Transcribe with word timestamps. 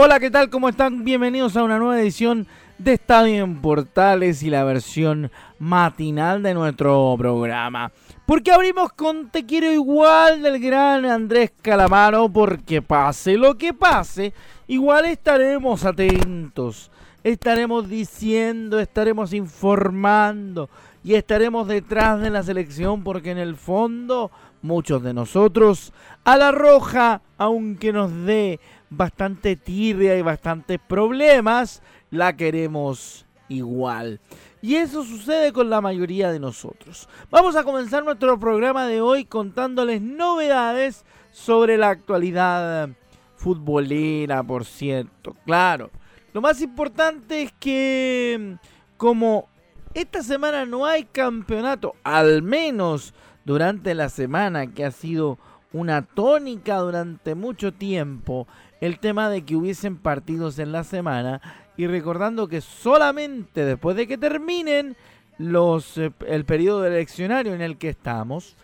Hola, 0.00 0.20
¿qué 0.20 0.30
tal? 0.30 0.48
¿Cómo 0.48 0.68
están? 0.68 1.02
Bienvenidos 1.02 1.56
a 1.56 1.64
una 1.64 1.76
nueva 1.76 2.00
edición 2.00 2.46
de 2.78 2.92
Estadio 2.92 3.42
en 3.42 3.60
Portales 3.60 4.44
y 4.44 4.48
la 4.48 4.62
versión 4.62 5.28
matinal 5.58 6.40
de 6.40 6.54
nuestro 6.54 7.16
programa. 7.18 7.90
Porque 8.24 8.52
abrimos 8.52 8.92
con 8.92 9.28
Te 9.30 9.44
quiero 9.44 9.72
igual 9.72 10.40
del 10.40 10.60
gran 10.60 11.04
Andrés 11.04 11.50
Calamaro, 11.60 12.28
porque 12.28 12.80
pase 12.80 13.36
lo 13.36 13.58
que 13.58 13.74
pase, 13.74 14.32
igual 14.68 15.04
estaremos 15.06 15.84
atentos, 15.84 16.92
estaremos 17.24 17.88
diciendo, 17.88 18.78
estaremos 18.78 19.32
informando 19.32 20.70
y 21.02 21.14
estaremos 21.14 21.66
detrás 21.66 22.20
de 22.20 22.30
la 22.30 22.44
selección, 22.44 23.02
porque 23.02 23.32
en 23.32 23.38
el 23.38 23.56
fondo 23.56 24.30
muchos 24.62 25.02
de 25.02 25.12
nosotros 25.12 25.92
a 26.22 26.36
la 26.36 26.52
roja, 26.52 27.20
aunque 27.36 27.92
nos 27.92 28.14
dé 28.24 28.60
bastante 28.90 29.56
tirria 29.56 30.16
y 30.16 30.22
bastantes 30.22 30.78
problemas, 30.78 31.82
la 32.10 32.36
queremos 32.36 33.26
igual. 33.48 34.20
Y 34.60 34.74
eso 34.76 35.04
sucede 35.04 35.52
con 35.52 35.70
la 35.70 35.80
mayoría 35.80 36.32
de 36.32 36.40
nosotros. 36.40 37.08
Vamos 37.30 37.56
a 37.56 37.64
comenzar 37.64 38.04
nuestro 38.04 38.38
programa 38.38 38.86
de 38.86 39.00
hoy 39.00 39.24
contándoles 39.24 40.02
novedades 40.02 41.04
sobre 41.30 41.78
la 41.78 41.90
actualidad 41.90 42.90
futbolera, 43.36 44.42
por 44.42 44.64
cierto. 44.64 45.36
Claro, 45.44 45.90
lo 46.32 46.40
más 46.40 46.60
importante 46.60 47.42
es 47.42 47.52
que 47.52 48.56
como 48.96 49.48
esta 49.94 50.22
semana 50.22 50.66
no 50.66 50.84
hay 50.84 51.04
campeonato, 51.04 51.94
al 52.02 52.42
menos 52.42 53.14
durante 53.44 53.94
la 53.94 54.08
semana 54.08 54.66
que 54.66 54.84
ha 54.84 54.90
sido 54.90 55.38
una 55.72 56.02
tónica 56.02 56.76
durante 56.76 57.34
mucho 57.34 57.72
tiempo 57.72 58.46
el 58.80 58.98
tema 58.98 59.28
de 59.28 59.42
que 59.42 59.56
hubiesen 59.56 59.96
partidos 59.96 60.58
en 60.58 60.72
la 60.72 60.84
semana 60.84 61.40
y 61.76 61.86
recordando 61.86 62.48
que 62.48 62.60
solamente 62.60 63.64
después 63.64 63.96
de 63.96 64.06
que 64.06 64.18
terminen 64.18 64.96
los 65.38 65.98
eh, 65.98 66.12
el 66.26 66.44
periodo 66.44 66.84
eleccionario 66.86 67.54
en 67.54 67.60
el 67.60 67.76
que 67.76 67.90
estamos 67.90 68.56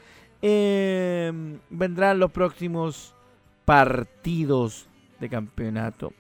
em, 0.43 1.59
vendrán 1.71 2.19
los 2.19 2.31
próximos 2.33 3.15
partidos 3.65 4.89
de 5.21 5.29
campeonato. 5.29 6.13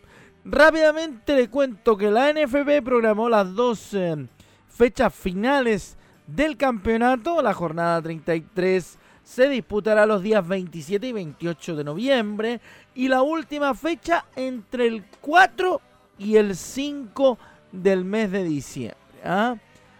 Rápidamente 0.45 1.35
le 1.35 1.48
cuento 1.48 1.97
que 1.97 2.11
la 2.11 2.33
NFB 2.33 2.83
programó 2.85 3.29
las 3.29 3.55
dos 3.55 3.95
em, 3.95 4.29
fechas 4.69 5.15
finales 5.15 5.97
del 6.27 6.57
campeonato, 6.57 7.43
la 7.43 7.55
jornada 7.55 8.01
33 8.01 8.98
se 9.25 9.48
disputará 9.48 10.05
los 10.06 10.22
días 10.22 10.47
27 10.47 11.08
y 11.08 11.12
28 11.12 11.77
de 11.77 11.85
noviembre 11.85 12.61
y 12.95 13.08
la 13.08 13.23
última 13.23 13.74
fecha 13.74 14.27
entre 14.36 14.86
el 14.86 15.05
4 15.20 15.80
y 16.18 16.36
el 16.36 16.55
5 16.55 17.39
del 17.73 18.05
mes 18.05 18.30
de 18.30 18.45
diciembre. 18.45 18.98
¿ah? 19.24 19.57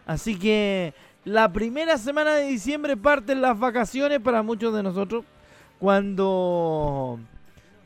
Así 0.07 0.39
que 0.39 0.93
la 1.25 1.51
primera 1.51 1.97
semana 1.97 2.35
de 2.35 2.47
diciembre 2.47 2.99
parten 2.99 3.41
las 3.41 3.59
vacaciones 3.59 4.21
para 4.21 4.43
muchos 4.43 4.75
de 4.75 4.83
nosotros 4.83 5.25
cuando 5.79 7.19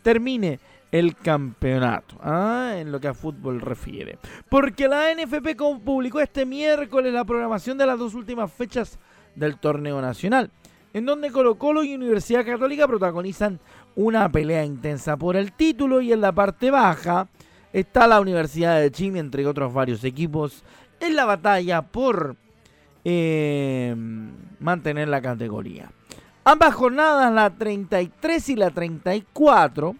termine 0.02 0.58
el 0.90 1.14
campeonato, 1.14 2.16
¿ah? 2.20 2.74
en 2.76 2.90
lo 2.90 2.98
que 2.98 3.08
a 3.08 3.14
fútbol 3.14 3.60
refiere. 3.60 4.18
Porque 4.48 4.88
la 4.88 5.14
NFP 5.14 5.56
publicó 5.84 6.18
este 6.18 6.44
miércoles 6.44 7.12
la 7.12 7.24
programación 7.24 7.78
de 7.78 7.86
las 7.86 7.98
dos 7.98 8.14
últimas 8.14 8.52
fechas 8.52 8.98
del 9.36 9.56
torneo 9.58 10.00
nacional 10.00 10.50
en 10.98 11.06
donde 11.06 11.30
Colo 11.30 11.56
Colo 11.56 11.84
y 11.84 11.94
Universidad 11.94 12.44
Católica 12.44 12.86
protagonizan 12.86 13.60
una 13.96 14.28
pelea 14.28 14.64
intensa 14.64 15.16
por 15.16 15.36
el 15.36 15.52
título 15.52 16.00
y 16.00 16.12
en 16.12 16.20
la 16.20 16.32
parte 16.32 16.70
baja 16.70 17.28
está 17.72 18.06
la 18.06 18.20
Universidad 18.20 18.80
de 18.80 18.90
Chile, 18.90 19.18
entre 19.18 19.46
otros 19.46 19.72
varios 19.72 20.04
equipos, 20.04 20.64
en 21.00 21.16
la 21.16 21.24
batalla 21.24 21.82
por 21.82 22.36
eh, 23.04 23.94
mantener 24.60 25.08
la 25.08 25.22
categoría. 25.22 25.90
Ambas 26.44 26.74
jornadas, 26.74 27.32
la 27.32 27.50
33 27.50 28.48
y 28.48 28.56
la 28.56 28.70
34, 28.70 29.96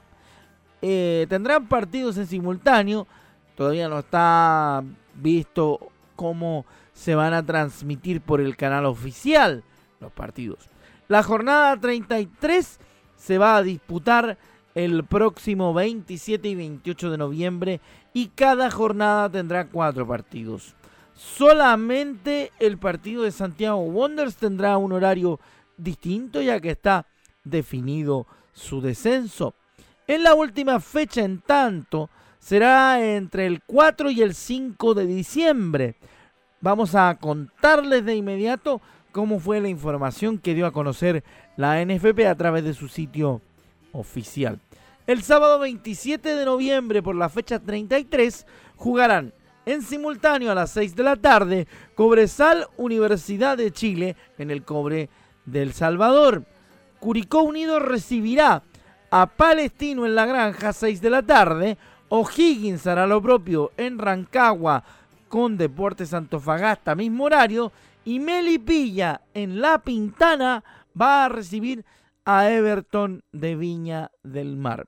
eh, 0.81 1.27
tendrán 1.29 1.67
partidos 1.69 2.17
en 2.17 2.27
simultáneo. 2.27 3.07
Todavía 3.55 3.89
no 3.89 4.01
está 4.01 4.83
visto 5.15 5.79
cómo 6.17 6.65
se 6.93 7.15
van 7.15 7.35
a 7.35 7.45
transmitir 7.45 8.21
por 8.21 8.41
el 8.41 8.57
canal 8.57 8.87
oficial 8.87 9.63
los 10.01 10.13
partidos. 10.13 10.69
La 11.09 11.23
jornada 11.23 11.75
33 11.81 12.79
se 13.17 13.39
va 13.39 13.57
a 13.57 13.63
disputar 13.63 14.37
el 14.75 15.05
próximo 15.05 15.73
27 15.73 16.49
y 16.49 16.55
28 16.55 17.11
de 17.11 17.19
noviembre 17.19 17.81
y 18.13 18.29
cada 18.29 18.71
jornada 18.71 19.31
tendrá 19.31 19.69
cuatro 19.69 20.07
partidos. 20.07 20.75
Solamente 21.15 22.53
el 22.61 22.77
partido 22.77 23.23
de 23.23 23.33
Santiago 23.33 23.79
Wonders 23.79 24.37
tendrá 24.37 24.77
un 24.77 24.93
horario 24.93 25.41
distinto 25.79 26.43
ya 26.43 26.61
que 26.61 26.73
está 26.73 27.07
definido 27.43 28.27
su 28.53 28.83
descenso. 28.83 29.55
En 30.07 30.23
la 30.23 30.35
última 30.35 30.79
fecha, 30.79 31.23
en 31.23 31.41
tanto, 31.41 32.11
será 32.39 33.03
entre 33.03 33.47
el 33.47 33.63
4 33.63 34.11
y 34.11 34.21
el 34.21 34.35
5 34.35 34.95
de 34.95 35.07
diciembre. 35.07 35.97
Vamos 36.61 36.95
a 36.95 37.17
contarles 37.21 38.05
de 38.05 38.17
inmediato 38.17 38.81
cómo 39.19 39.41
fue 39.41 39.61
la 39.61 39.69
información 39.69 40.39
que 40.39 40.55
dio 40.55 40.65
a 40.65 40.71
conocer 40.71 41.25
la 41.57 41.85
NFP 41.85 42.21
a 42.29 42.37
través 42.37 42.63
de 42.63 42.73
su 42.73 42.87
sitio 42.87 43.43
oficial. 43.91 44.61
El 45.09 45.25
sábado 45.25 45.59
27 45.59 46.37
de 46.37 46.45
noviembre 46.45 47.03
por 47.03 47.17
la 47.17 47.29
fecha 47.29 47.59
33 47.59 48.47
jugarán 48.77 49.35
en 49.67 49.83
simultáneo 49.83 50.53
a 50.53 50.55
las 50.55 50.71
6 50.71 50.95
de 50.95 51.03
la 51.03 51.17
tarde 51.17 51.67
Cobresal 51.97 52.69
Universidad 52.77 53.57
de 53.57 53.73
Chile 53.73 54.15
en 54.39 54.53
el 54.53 54.63
Cobre 54.63 55.09
del 55.47 55.73
Salvador. 55.73 56.45
Curicó 57.01 57.43
Unido 57.43 57.81
recibirá 57.81 58.63
a 59.11 59.27
Palestino 59.27 60.07
en 60.07 60.15
la 60.15 60.27
Granja 60.27 60.73
6 60.73 61.01
de 61.01 61.11
la 61.11 61.23
tarde. 61.25 61.77
O'Higgins 62.09 62.87
hará 62.87 63.05
lo 63.09 63.21
propio 63.21 63.73
en 63.77 63.99
Rancagua 63.99 64.85
con 65.29 65.59
Deportes 65.59 66.15
Antofagasta, 66.15 66.95
mismo 66.95 67.25
horario. 67.25 67.73
Y 68.09 68.21
Melipilla 68.21 69.21
en 69.35 69.61
La 69.61 69.83
Pintana 69.83 70.65
va 70.99 71.27
a 71.27 71.29
recibir 71.29 71.85
a 72.25 72.49
Everton 72.49 73.23
de 73.33 73.55
Viña 73.55 74.13
del 74.23 74.57
Mar. 74.57 74.87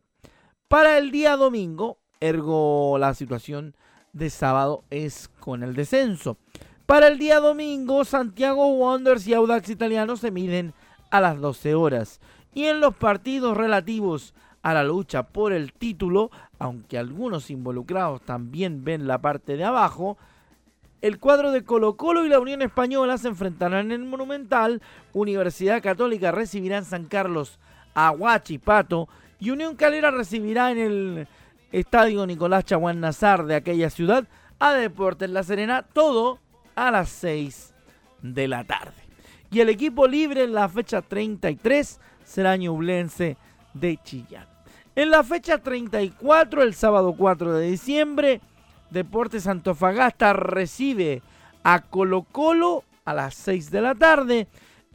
Para 0.69 0.97
el 0.97 1.11
día 1.11 1.37
domingo, 1.37 1.99
ergo 2.19 2.97
la 2.97 3.13
situación 3.13 3.77
de 4.15 4.31
sábado 4.31 4.85
es 4.89 5.29
con 5.39 5.63
el 5.63 5.75
descenso. 5.75 6.39
Para 6.87 7.09
el 7.09 7.19
día 7.19 7.41
domingo, 7.41 8.07
Santiago 8.07 8.69
Wanderers 8.69 9.27
y 9.27 9.34
Audax 9.34 9.69
Italiano 9.69 10.16
se 10.16 10.31
miden 10.31 10.73
a 11.11 11.21
las 11.21 11.39
12 11.39 11.75
horas. 11.75 12.23
Y 12.55 12.65
en 12.65 12.81
los 12.81 12.95
partidos 12.95 13.55
relativos 13.55 14.33
a 14.63 14.73
la 14.73 14.83
lucha 14.83 15.25
por 15.25 15.53
el 15.53 15.75
título, 15.75 16.31
aunque 16.59 16.97
algunos 16.97 17.51
involucrados 17.51 18.23
también 18.23 18.83
ven 18.83 19.07
la 19.07 19.21
parte 19.21 19.59
de 19.59 19.65
abajo, 19.65 20.16
el 21.03 21.19
cuadro 21.19 21.51
de 21.51 21.65
Colo 21.65 21.97
Colo 21.97 22.27
y 22.27 22.29
la 22.29 22.41
Unión 22.41 22.63
Española 22.63 23.17
se 23.17 23.29
enfrentarán 23.29 23.87
en 23.87 24.03
el 24.03 24.07
Monumental. 24.07 24.83
Universidad 25.13 25.83
Católica 25.83 26.31
recibirá 26.31 26.79
en 26.79 26.85
San 26.85 27.05
Carlos 27.05 27.59
a 27.95 28.11
Huachipato. 28.11 29.09
Y 29.39 29.51
Unión 29.51 29.77
Calera 29.77 30.11
recibirá 30.11 30.71
en 30.71 30.79
el 30.79 31.29
Estadio 31.73 32.27
Nicolás 32.27 32.65
Chaguán 32.65 33.01
Nazar 33.01 33.47
de 33.47 33.55
aquella 33.55 33.89
ciudad 33.89 34.29
a 34.59 34.75
Deportes 34.75 35.31
La 35.31 35.43
Serena. 35.43 35.83
Todo 35.83 36.39
a 36.75 36.91
las 36.91 37.09
6 37.09 37.75
de 38.23 38.49
la 38.49 38.65
tarde. 38.65 38.93
Y 39.51 39.61
el 39.61 39.71
equipo 39.71 40.07
libre 40.07 40.45
en 40.45 40.53
la 40.53 40.69
fecha 40.69 41.01
33 41.01 41.99
será 42.25 42.57
Ñublense 42.57 43.39
de 43.73 43.99
Chillán. 44.03 44.47
En 44.95 45.11
la 45.11 45.25
fecha 45.25 45.59
34, 45.59 46.63
el 46.63 46.75
sábado 46.75 47.15
4 47.17 47.55
de 47.55 47.71
diciembre, 47.71 48.41
Deportes 48.91 49.47
Antofagasta 49.47 50.33
recibe 50.33 51.22
a 51.63 51.81
Colo 51.81 52.22
Colo 52.22 52.84
a 53.04 53.15
las 53.15 53.34
6 53.34 53.71
de 53.71 53.81
la 53.81 53.95
tarde. 53.95 54.47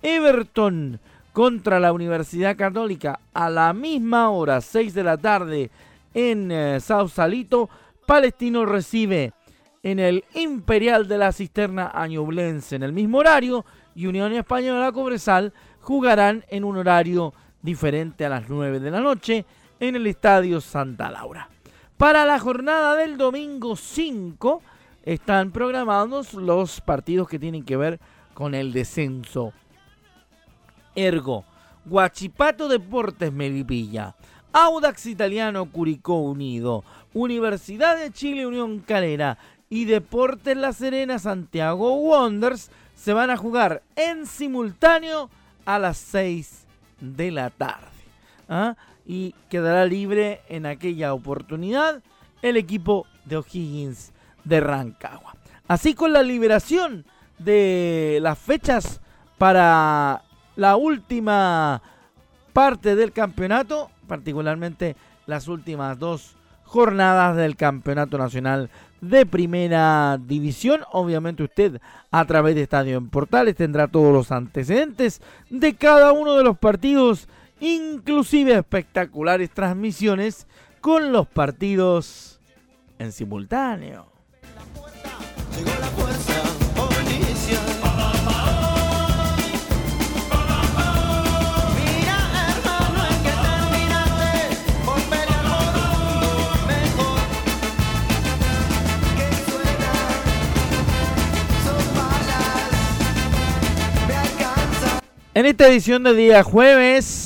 Everton 0.01 0.99
contra 1.33 1.79
la 1.79 1.91
Universidad 1.91 2.55
Católica 2.55 3.19
a 3.33 3.49
la 3.49 3.73
misma 3.73 4.29
hora, 4.29 4.61
6 4.61 4.93
de 4.93 5.03
la 5.03 5.17
tarde 5.17 5.71
en 6.13 6.51
eh, 6.51 6.79
Sausalito. 6.79 7.69
Palestino 8.05 8.65
recibe 8.65 9.33
en 9.81 9.99
el 9.99 10.23
Imperial 10.33 11.07
de 11.07 11.17
la 11.17 11.31
Cisterna 11.31 11.91
Añublense 11.93 12.75
en 12.75 12.83
el 12.83 12.93
mismo 12.93 13.19
horario 13.19 13.65
y 13.95 14.07
Unión 14.07 14.33
Española 14.33 14.91
Cobresal 14.91 15.53
jugarán 15.79 16.43
en 16.49 16.63
un 16.63 16.77
horario 16.77 17.33
diferente 17.61 18.25
a 18.25 18.29
las 18.29 18.49
9 18.49 18.79
de 18.79 18.91
la 18.91 18.99
noche 18.99 19.45
en 19.79 19.95
el 19.95 20.07
Estadio 20.07 20.61
Santa 20.61 21.09
Laura. 21.11 21.49
Para 21.97 22.25
la 22.25 22.39
jornada 22.39 22.95
del 22.95 23.17
domingo 23.17 23.77
5 23.77 24.61
están 25.03 25.51
programados 25.51 26.33
los 26.33 26.81
partidos 26.81 27.29
que 27.29 27.39
tienen 27.39 27.63
que 27.63 27.77
ver 27.77 28.01
con 28.33 28.53
el 28.53 28.73
descenso. 28.73 29.53
Ergo, 30.93 31.45
Guachipato 31.85 32.67
Deportes 32.67 33.31
Melipilla, 33.31 34.13
Audax 34.51 35.05
Italiano 35.05 35.71
Curicó 35.71 36.19
Unido, 36.19 36.83
Universidad 37.13 37.97
de 37.97 38.11
Chile 38.11 38.45
Unión 38.45 38.79
Calera 38.79 39.37
y 39.69 39.85
Deportes 39.85 40.57
La 40.57 40.73
Serena 40.73 41.17
Santiago 41.17 41.95
Wonders 41.95 42.71
se 42.93 43.13
van 43.13 43.29
a 43.29 43.37
jugar 43.37 43.83
en 43.95 44.25
simultáneo 44.25 45.29
a 45.63 45.79
las 45.79 45.97
6 45.97 46.65
de 46.99 47.31
la 47.31 47.49
tarde. 47.51 47.87
¿ah? 48.49 48.75
Y 49.05 49.35
quedará 49.49 49.85
libre 49.85 50.41
en 50.49 50.65
aquella 50.65 51.13
oportunidad 51.13 52.01
el 52.41 52.57
equipo 52.57 53.05
de 53.25 53.37
O'Higgins 53.37 54.11
de 54.43 54.59
Rancagua. 54.59 55.35
Así 55.67 55.93
con 55.93 56.13
la 56.13 56.23
liberación 56.23 57.05
de 57.39 58.19
las 58.21 58.37
fechas 58.37 59.01
para 59.37 60.21
la 60.55 60.75
última 60.75 61.81
parte 62.53 62.95
del 62.95 63.11
campeonato, 63.11 63.89
particularmente 64.07 64.95
las 65.25 65.47
últimas 65.47 65.99
dos 65.99 66.35
jornadas 66.63 67.35
del 67.35 67.55
Campeonato 67.55 68.17
Nacional 68.17 68.69
de 69.01 69.25
Primera 69.25 70.17
División. 70.17 70.81
Obviamente 70.91 71.43
usted 71.43 71.79
a 72.11 72.25
través 72.25 72.55
de 72.55 72.63
Estadio 72.63 72.97
en 72.97 73.09
Portales 73.09 73.55
tendrá 73.55 73.87
todos 73.87 74.13
los 74.13 74.31
antecedentes 74.31 75.21
de 75.49 75.75
cada 75.75 76.11
uno 76.11 76.35
de 76.35 76.43
los 76.43 76.57
partidos, 76.57 77.27
inclusive 77.59 78.53
espectaculares 78.53 79.49
transmisiones 79.51 80.47
con 80.81 81.11
los 81.11 81.27
partidos 81.27 82.39
en 82.99 83.11
simultáneo. 83.11 84.11
En 105.33 105.45
esta 105.45 105.67
edición 105.67 106.03
de 106.03 106.13
día 106.13 106.43
jueves 106.43 107.24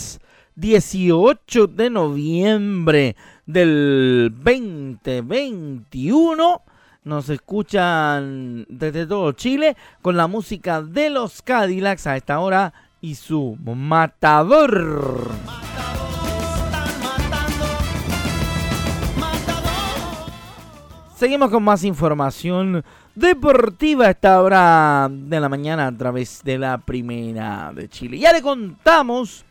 18 0.60 1.68
de 1.68 1.90
noviembre 1.90 3.16
del 3.46 4.34
2021 4.44 6.62
nos 7.06 7.30
escuchan 7.30 8.66
desde 8.68 9.08
todo 9.08 9.32
Chile 9.32 9.78
con 10.02 10.18
la 10.18 10.28
música 10.28 10.82
de 10.82 11.10
los 11.10 11.42
Cadillacs 11.42 12.08
a 12.08 12.18
esta 12.18 12.40
hora 12.40 12.74
y 13.00 13.16
su 13.16 13.58
matador. 13.64 15.30
Seguimos 21.16 21.50
con 21.50 21.64
más 21.64 21.86
información 21.86 22.84
deportiva 23.16 24.08
a 24.08 24.12
esta 24.12 24.42
hora 24.42 25.08
de 25.10 25.40
la 25.40 25.48
mañana 25.48 25.88
a 25.88 25.98
través 25.98 26.44
de 26.44 26.58
la 26.58 26.80
primera 26.80 27.72
de 27.74 27.88
Chile. 27.88 28.20
Ya 28.20 28.34
le 28.34 28.42
contamos 28.42 29.46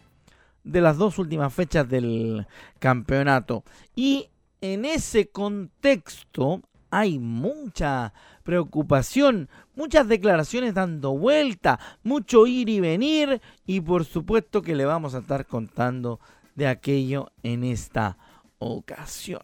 de 0.69 0.81
las 0.81 0.99
dos 0.99 1.19
últimas 1.19 1.53
fechas 1.53 1.89
del 1.89 2.47
campeonato 2.79 3.65
y 3.97 4.29
en 4.61 4.85
ese 4.85 5.29
contexto 5.29 6.63
hay 6.91 7.19
mucha 7.19 8.13
preocupación, 8.43 9.49
muchas 9.75 10.09
declaraciones 10.09 10.75
dando 10.75 11.17
vuelta, 11.17 11.79
mucho 12.03 12.47
ir 12.47 12.69
y 12.69 12.81
venir 12.81 13.41
y 13.67 13.81
por 13.81 14.05
supuesto 14.05 14.63
que 14.63 14.75
le 14.75 14.85
vamos 14.85 15.15
a 15.15 15.19
estar 15.19 15.47
contando 15.47 16.21
de 16.55 16.67
aquello 16.67 17.31
en 17.43 17.65
esta 17.65 18.17
ocasión. 18.59 19.43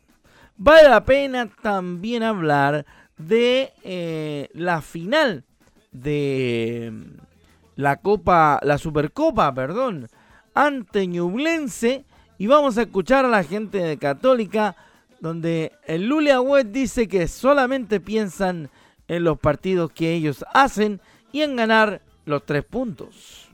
Vale 0.56 0.88
la 0.88 1.04
pena 1.04 1.48
también 1.62 2.22
hablar 2.22 2.86
de 3.16 3.72
eh, 3.82 4.48
la 4.52 4.82
final 4.82 5.44
de 5.90 6.92
la 7.76 7.96
Copa, 7.96 8.60
la 8.62 8.78
Supercopa, 8.78 9.52
perdón, 9.54 10.08
ante 10.54 11.06
Ñublense. 11.06 12.04
Y 12.38 12.46
vamos 12.46 12.78
a 12.78 12.82
escuchar 12.82 13.24
a 13.24 13.28
la 13.28 13.44
gente 13.44 13.78
de 13.78 13.98
Católica, 13.98 14.76
donde 15.20 15.72
el 15.86 16.12
West 16.12 16.68
dice 16.68 17.08
que 17.08 17.28
solamente 17.28 18.00
piensan 18.00 18.70
en 19.06 19.24
los 19.24 19.38
partidos 19.38 19.92
que 19.92 20.12
ellos 20.12 20.44
hacen 20.52 21.00
y 21.32 21.42
en 21.42 21.56
ganar 21.56 22.00
los 22.24 22.44
tres 22.44 22.64
puntos. 22.64 23.48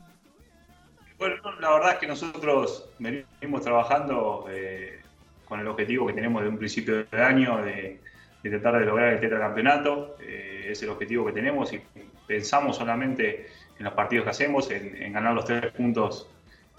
Bueno, 1.19 1.37
la 1.61 1.71
verdad 1.71 1.93
es 1.93 1.99
que 1.99 2.07
nosotros 2.07 2.89
venimos 2.99 3.63
trabajando 3.63 4.47
eh, 4.49 5.01
con 5.47 5.61
el 5.61 5.69
objetivo 5.69 6.07
que 6.07 6.15
tenemos 6.15 6.43
de 6.43 6.49
un 6.49 6.57
principio 6.57 7.05
de 7.05 7.23
año 7.23 7.63
de 7.63 8.01
de 8.43 8.51
tratar 8.51 8.81
de 8.81 8.87
lograr 8.87 9.13
el 9.15 9.21
tetracampeonato. 9.21 10.17
Eh, 10.21 10.69
es 10.71 10.83
el 10.83 10.91
objetivo 10.91 11.27
que 11.27 11.33
tenemos 11.33 11.73
y 11.73 11.81
pensamos 12.27 12.77
solamente 12.77 13.49
en 13.79 13.85
los 13.85 13.95
partidos 13.95 14.25
que 14.25 14.31
hacemos, 14.31 14.71
en, 14.71 15.13
ganar 15.13 15.35
los 15.35 15.45
tres 15.45 15.73
puntos 15.73 16.29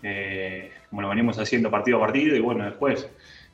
eh, 0.04 0.72
como 0.90 1.02
lo 1.02 1.10
venimos 1.10 1.38
haciendo 1.38 1.70
partido 1.70 1.98
a 1.98 2.02
partido 2.02 2.36
y 2.36 2.40
bueno, 2.40 2.66
después 2.66 3.10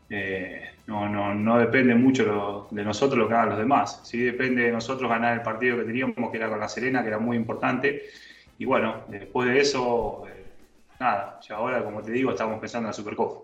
eh, 0.10 0.70
no, 0.88 1.10
no, 1.10 1.34
no, 1.34 1.58
depende 1.60 1.94
mucho 1.96 2.68
de 2.72 2.84
nosotros 2.84 3.20
lo 3.20 3.28
que 3.28 3.34
hagan 3.34 3.50
los 3.50 3.58
demás. 3.58 4.02
Sí 4.04 4.20
depende 4.20 4.64
de 4.64 4.72
nosotros 4.72 5.10
ganar 5.10 5.34
el 5.34 5.42
partido 5.42 5.78
que 5.78 5.84
teníamos, 5.84 6.32
que 6.32 6.38
era 6.38 6.50
con 6.50 6.60
la 6.60 6.70
Serena, 6.70 7.02
que 7.02 7.10
era 7.10 7.20
muy 7.20 7.36
importante. 7.36 8.04
Y 8.58 8.66
bueno, 8.66 9.01
después 9.10 9.50
de 9.50 9.60
eso, 9.60 10.24
nada, 11.00 11.39
ya 11.48 11.56
ahora, 11.56 11.84
como 11.84 12.01
te 12.01 12.12
digo, 12.12 12.32
estamos 12.32 12.60
pensando 12.60 12.88
en 12.88 12.92
la 12.92 12.94
Supercopa. 12.94 13.42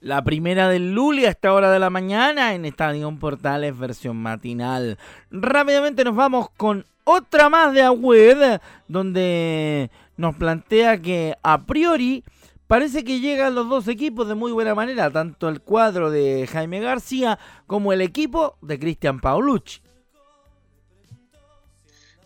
La 0.00 0.24
primera 0.24 0.68
del 0.68 0.94
Luli 0.94 1.26
a 1.26 1.30
esta 1.30 1.52
hora 1.52 1.70
de 1.70 1.78
la 1.78 1.88
mañana 1.88 2.54
en 2.54 2.64
Estadio 2.64 3.08
Portales 3.20 3.78
versión 3.78 4.16
matinal. 4.16 4.98
Rápidamente 5.30 6.02
nos 6.02 6.16
vamos 6.16 6.50
con 6.56 6.84
otra 7.04 7.48
más 7.48 7.72
de 7.72 7.82
Agüed, 7.82 8.58
donde 8.88 9.90
nos 10.16 10.36
plantea 10.36 11.00
que 11.00 11.34
a 11.42 11.62
priori 11.62 12.24
parece 12.66 13.04
que 13.04 13.20
llegan 13.20 13.54
los 13.54 13.68
dos 13.68 13.88
equipos 13.88 14.28
de 14.28 14.34
muy 14.34 14.52
buena 14.52 14.74
manera, 14.74 15.10
tanto 15.10 15.48
el 15.48 15.60
cuadro 15.60 16.10
de 16.10 16.46
Jaime 16.50 16.80
García 16.80 17.38
como 17.66 17.92
el 17.92 18.00
equipo 18.00 18.56
de 18.62 18.78
Cristian 18.78 19.20
Paulucci. 19.20 19.80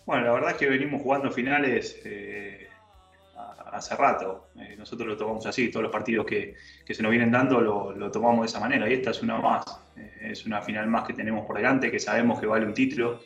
Bueno, 0.05 0.25
la 0.25 0.33
verdad 0.33 0.51
es 0.53 0.57
que 0.57 0.69
venimos 0.69 1.03
jugando 1.03 1.33
finales 1.33 2.01
eh, 2.05 2.69
hace 3.73 3.97
rato. 3.97 4.51
Eh, 4.57 4.77
nosotros 4.79 5.09
lo 5.09 5.17
tomamos 5.17 5.45
así, 5.47 5.69
todos 5.69 5.83
los 5.83 5.93
partidos 5.93 6.25
que, 6.25 6.55
se 6.89 7.03
nos 7.03 7.11
vienen 7.11 7.33
dando 7.33 7.61
lo, 7.61 8.11
tomamos 8.13 8.43
de 8.43 8.47
esa 8.47 8.61
manera 8.61 8.89
y 8.89 8.95
esta 8.95 9.11
es 9.11 9.23
una 9.23 9.39
más. 9.39 9.65
Eh, 9.97 10.29
es 10.31 10.47
una 10.47 10.63
final 10.63 10.87
más 10.87 11.05
que 11.05 11.13
tenemos 11.13 11.45
por 11.45 11.57
delante, 11.57 11.91
que 11.91 11.99
sabemos 11.99 12.39
que 12.39 12.47
vale 12.47 12.67
un 12.67 12.75
título. 12.75 13.21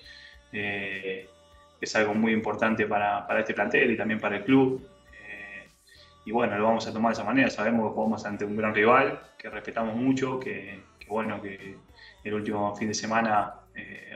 Es 1.81 1.97
algo 1.97 2.15
muy 2.15 2.33
importante 2.33 2.87
para, 2.87 3.27
este 3.39 3.55
plantel 3.55 3.91
y 3.93 3.97
también 3.97 4.21
para 4.21 4.37
el 4.37 4.45
club. 4.45 4.87
y 6.25 6.33
bueno, 6.33 6.57
lo 6.59 6.65
vamos 6.65 6.87
a 6.87 6.93
tomar 6.93 7.13
de 7.13 7.15
esa 7.15 7.25
manera. 7.25 7.51
Sabemos 7.51 7.89
que 7.89 7.95
jugamos 7.95 8.25
ante 8.27 8.45
un 8.45 8.57
gran 8.57 8.75
rival, 8.75 9.21
que 9.39 9.49
respetamos 9.49 9.97
mucho, 9.97 10.39
que, 10.39 10.81
bueno, 11.09 11.41
que 11.41 11.77
el 12.23 12.35
último 12.35 12.77
fin 12.77 12.89
de 12.89 12.95
semana 12.95 13.55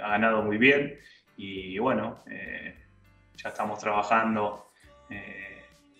ha 0.02 0.08
ganado 0.08 0.42
muy 0.42 0.58
bien. 0.58 0.98
Y 1.36 1.78
bueno, 1.78 2.22
ya 3.36 3.48
estamos 3.48 3.78
trabajando 3.78 4.68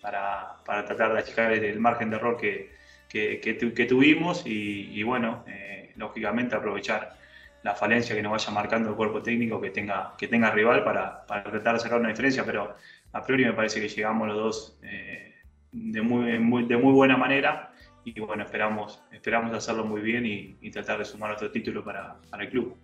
para, 0.01 0.57
para 0.63 0.85
tratar 0.85 1.13
de 1.13 1.19
achicar 1.19 1.51
el, 1.51 1.79
margen 1.79 2.11
de 2.11 2.17
error 2.17 2.37
que, 2.37 2.69
que, 3.09 3.85
tuvimos 3.87 4.43
y, 4.45 5.01
bueno, 5.03 5.43
eh, 5.47 5.91
lógicamente 5.95 6.55
aprovechar 6.55 7.17
la 7.65 7.73
falencia 7.73 8.15
que 8.15 8.21
nos 8.21 8.31
vaya 8.31 8.51
marcando 8.51 8.91
el 8.91 8.95
cuerpo 8.95 9.23
técnico 9.23 9.59
que 9.59 9.71
tenga, 9.71 10.13
que 10.19 10.27
tenga 10.27 10.51
rival 10.51 10.83
para, 10.83 11.25
para 11.25 11.43
tratar 11.45 11.73
de 11.73 11.79
sacar 11.79 11.99
una 11.99 12.09
diferencia, 12.09 12.45
pero 12.45 12.75
a 13.11 13.23
priori 13.23 13.43
me 13.43 13.53
parece 13.53 13.81
que 13.81 13.89
llegamos 13.89 14.27
los 14.27 14.37
dos 14.37 14.79
eh, 14.83 15.33
de, 15.71 15.99
muy, 16.03 16.65
de 16.65 16.77
muy 16.77 16.93
buena 16.93 17.17
manera 17.17 17.73
y 18.03 18.19
bueno, 18.19 18.43
esperamos, 18.43 19.01
esperamos 19.11 19.51
hacerlo 19.51 19.83
muy 19.83 20.01
bien 20.01 20.27
y, 20.61 20.69
tratar 20.69 20.99
de 20.99 21.05
sumar 21.05 21.31
otro 21.31 21.49
título 21.49 21.83
para, 21.83 22.17
el 22.39 22.49
club. 22.51 22.75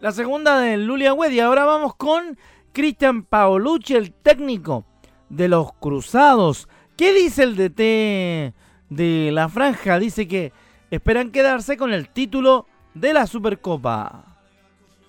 La 0.00 0.10
segunda 0.10 0.58
de 0.58 0.76
Lulia 0.76 1.14
Wed 1.14 1.30
y 1.30 1.38
ahora 1.38 1.64
vamos 1.64 1.94
con 1.94 2.36
Cristian 2.72 3.22
Paolucci, 3.22 3.94
el 3.94 4.12
técnico 4.12 4.84
de 5.28 5.46
los 5.46 5.72
Cruzados. 5.74 6.68
¿Qué 6.96 7.14
dice 7.14 7.44
el 7.44 7.54
DT 7.54 8.52
de 8.88 9.30
la 9.30 9.48
franja? 9.48 10.00
Dice 10.00 10.26
que 10.26 10.52
esperan 10.90 11.30
quedarse 11.30 11.76
con 11.76 11.92
el 11.92 12.08
título 12.08 12.66
de 12.94 13.12
la 13.12 13.26
Supercopa. 13.26 14.24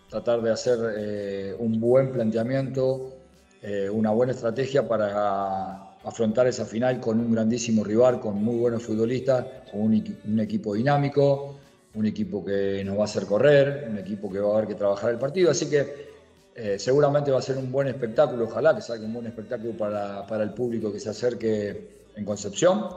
Tratar 0.10 0.42
de 0.42 0.52
hacer 0.52 0.80
eh, 0.98 1.56
un 1.58 1.80
buen 1.80 2.12
planteamiento, 2.12 3.14
eh, 3.62 3.90
una 3.90 4.12
buena 4.12 4.34
estrategia 4.34 4.88
para 4.88 5.96
afrontar 6.04 6.48
esa 6.48 6.66
final 6.66 7.00
con 7.00 7.20
un 7.20 7.32
grandísimo 7.32 7.84
rival, 7.84 8.20
con 8.20 8.44
muy 8.44 8.58
buenos 8.58 8.84
futbolistas, 8.84 9.46
con 9.72 9.82
un, 9.82 10.40
equipo 10.40 10.74
dinámico, 10.74 11.56
un 11.94 12.06
equipo 12.06 12.44
que 12.44 12.84
nos 12.84 12.98
va 12.98 13.02
a 13.02 13.06
hacer 13.06 13.26
correr, 13.26 13.88
un 13.90 13.98
equipo 13.98 14.32
que 14.32 14.40
va 14.40 14.50
a 14.50 14.58
haber 14.58 14.68
que 14.68 14.76
trabajar 14.76 15.12
el 15.12 15.18
partido. 15.18 15.52
Así 15.52 15.70
que 15.70 16.12
eh, 16.56 16.78
seguramente 16.78 17.32
va 17.32 17.40
a 17.40 17.42
ser 17.42 17.58
un 17.58 17.72
buen 17.72 17.88
espectáculo, 17.88 18.46
ojalá 18.46 18.76
que 18.76 18.82
salga 18.82 19.06
un 19.06 19.14
buen 19.14 19.28
espectáculo 19.28 19.74
para, 19.74 20.26
para, 20.28 20.44
el 20.44 20.54
público 20.54 20.92
que 20.92 21.00
se 21.00 21.10
acerque 21.10 22.10
en 22.16 22.26
Concepción. 22.26 22.88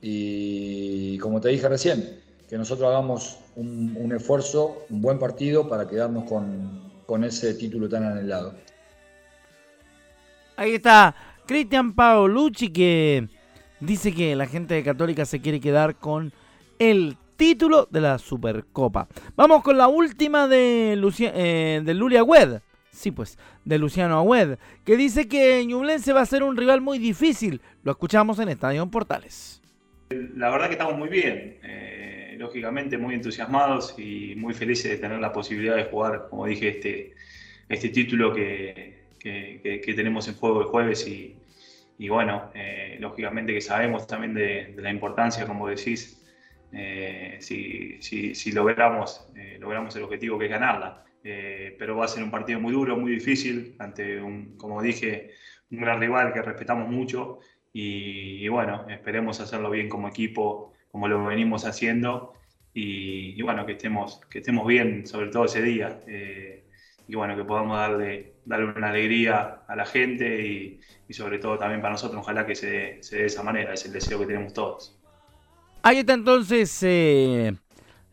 Y 0.00 1.18
como 1.18 1.40
te 1.40 1.48
dije 1.50 1.68
recién, 1.68 2.25
que 2.48 2.56
nosotros 2.56 2.88
hagamos 2.88 3.38
un, 3.56 3.96
un 3.98 4.12
esfuerzo, 4.12 4.86
un 4.90 5.02
buen 5.02 5.18
partido 5.18 5.68
para 5.68 5.88
quedarnos 5.88 6.24
con, 6.24 6.92
con 7.06 7.24
ese 7.24 7.54
título 7.54 7.88
tan 7.88 8.04
anhelado. 8.04 8.54
Ahí 10.56 10.74
está 10.74 11.14
Cristian 11.46 11.94
Paolucci 11.94 12.72
que 12.72 13.28
dice 13.80 14.12
que 14.12 14.34
la 14.36 14.46
gente 14.46 14.74
de 14.74 14.82
Católica 14.82 15.24
se 15.24 15.40
quiere 15.40 15.60
quedar 15.60 15.96
con 15.96 16.32
el 16.78 17.16
título 17.36 17.86
de 17.90 18.00
la 18.00 18.18
Supercopa. 18.18 19.08
Vamos 19.36 19.62
con 19.62 19.76
la 19.76 19.88
última 19.88 20.48
de, 20.48 20.98
eh, 21.20 21.82
de 21.84 21.94
Lulia 21.94 22.24
Wed. 22.24 22.60
Sí, 22.90 23.10
pues, 23.10 23.38
de 23.66 23.78
Luciano 23.78 24.18
Agüed, 24.18 24.56
que 24.82 24.96
dice 24.96 25.28
que 25.28 25.62
Ñublense 25.66 26.14
va 26.14 26.22
a 26.22 26.26
ser 26.26 26.42
un 26.42 26.56
rival 26.56 26.80
muy 26.80 26.98
difícil. 26.98 27.60
Lo 27.82 27.92
escuchamos 27.92 28.38
en 28.38 28.48
Estadio 28.48 28.86
Portales. 28.86 29.60
La 30.08 30.48
verdad 30.48 30.68
que 30.68 30.72
estamos 30.72 30.96
muy 30.96 31.10
bien, 31.10 31.58
eh, 31.62 32.15
lógicamente 32.38 32.98
muy 32.98 33.14
entusiasmados 33.14 33.94
y 33.98 34.34
muy 34.36 34.54
felices 34.54 34.90
de 34.92 34.98
tener 34.98 35.18
la 35.18 35.32
posibilidad 35.32 35.76
de 35.76 35.84
jugar, 35.84 36.26
como 36.30 36.46
dije, 36.46 36.68
este, 36.68 37.14
este 37.68 37.88
título 37.90 38.34
que, 38.34 39.06
que, 39.18 39.94
tenemos 39.96 40.28
en 40.28 40.34
juego 40.34 40.60
el 40.60 40.66
jueves 40.66 41.06
y, 41.06 42.08
bueno, 42.08 42.50
eh, 42.54 42.96
lógicamente 43.00 43.52
que 43.52 43.60
sabemos 43.60 44.06
también 44.06 44.34
de, 44.34 44.74
la 44.76 44.90
importancia, 44.90 45.46
como 45.46 45.68
decís, 45.68 46.24
eh, 46.72 47.38
si, 47.40 47.98
si, 48.00 48.52
logramos, 48.52 49.28
eh, 49.34 49.56
logramos 49.60 49.94
el 49.96 50.02
objetivo 50.04 50.38
que 50.38 50.46
es 50.46 50.50
ganarla. 50.50 51.04
pero 51.22 51.96
va 51.96 52.04
a 52.04 52.08
ser 52.08 52.22
un 52.22 52.30
partido 52.30 52.60
muy 52.60 52.72
duro, 52.72 52.96
muy 52.96 53.12
difícil, 53.12 53.74
ante 53.78 54.20
un, 54.22 54.56
como 54.56 54.80
dije, 54.82 55.32
un 55.70 55.80
gran 55.80 56.00
rival 56.00 56.32
que 56.32 56.42
respetamos 56.42 56.88
mucho 56.88 57.40
y, 57.72 58.48
bueno, 58.48 58.86
esperemos 58.88 59.40
hacerlo 59.40 59.70
bien 59.70 59.88
como 59.88 60.08
equipo, 60.08 60.72
como 60.96 61.08
lo 61.08 61.26
venimos 61.26 61.66
haciendo 61.66 62.32
y, 62.72 63.42
bueno, 63.42 63.66
que 63.66 63.72
estemos, 63.72 64.18
que 64.30 64.38
estemos 64.38 64.66
bien, 64.66 65.06
sobre 65.06 65.28
todo 65.28 65.44
ese 65.44 65.60
día 65.60 66.00
y 67.06 67.14
bueno, 67.14 67.36
que 67.36 67.44
podamos 67.44 67.76
darle, 67.76 68.36
darle 68.46 68.72
una 68.74 68.88
alegría 68.88 69.60
a 69.68 69.76
la 69.76 69.84
gente 69.84 70.80
y, 71.06 71.12
sobre 71.12 71.38
todo 71.38 71.58
también 71.58 71.82
para 71.82 71.92
nosotros, 71.92 72.22
ojalá 72.22 72.46
que 72.46 72.54
se 72.54 72.70
dé, 72.70 73.00
de 73.10 73.26
esa 73.26 73.42
manera, 73.42 73.74
es 73.74 73.84
el 73.84 73.92
deseo 73.92 74.18
que 74.20 74.24
tenemos 74.24 74.54
todos. 74.54 74.98
Ahí 75.82 75.98
está 75.98 76.14
entonces 76.14 76.82
eh, 76.82 77.54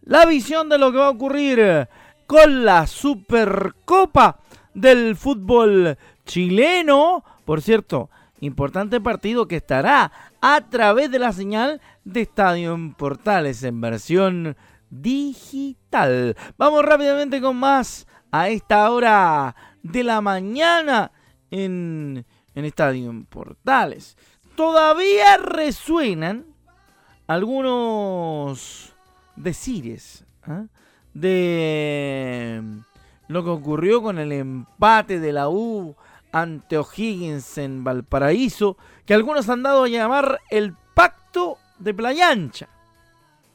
la 0.01 0.25
visión 0.25 0.67
de 0.67 0.77
lo 0.77 0.91
que 0.91 0.97
va 0.97 1.07
a 1.07 1.11
ocurrir 1.11 1.87
con 2.27 2.65
la 2.65 2.85
Supercopa 2.85 4.41
del 4.73 5.15
fútbol 5.15 5.97
chileno. 6.25 7.23
Por 7.45 7.61
cierto, 7.61 8.09
importante 8.41 8.99
partido 8.99 9.47
que 9.47 9.55
estará 9.55 10.11
a 10.41 10.69
través 10.69 11.09
de 11.09 11.19
la 11.19 11.31
señal 11.31 11.79
de 12.03 12.21
Estadio 12.21 12.73
en 12.73 12.93
Portales 12.93 13.63
en 13.63 13.81
versión 13.81 14.57
digital. 14.89 16.35
Vamos 16.57 16.83
rápidamente 16.83 17.41
con 17.41 17.57
más 17.57 18.07
a 18.31 18.49
esta 18.49 18.89
hora 18.91 19.55
de 19.81 20.03
la 20.03 20.21
mañana 20.21 21.11
en, 21.51 22.25
en 22.55 22.65
Estadio 22.65 23.13
Portales. 23.29 24.17
Todavía 24.55 25.37
resuenan 25.37 26.45
algunos 27.27 28.93
decires 29.35 30.25
¿ah? 30.43 30.65
de 31.13 32.61
lo 33.27 33.43
que 33.43 33.49
ocurrió 33.49 34.01
con 34.01 34.19
el 34.19 34.31
empate 34.31 35.19
de 35.19 35.33
la 35.33 35.49
U 35.49 35.95
ante 36.31 36.77
O'Higgins 36.77 37.57
en 37.57 37.83
Valparaíso, 37.83 38.77
que 39.05 39.13
algunos 39.13 39.47
han 39.49 39.63
dado 39.63 39.83
a 39.83 39.87
llamar 39.87 40.41
el 40.49 40.75
pacto 40.93 41.57
de 41.79 41.93
Playa 41.93 42.29
Ancha. 42.29 42.67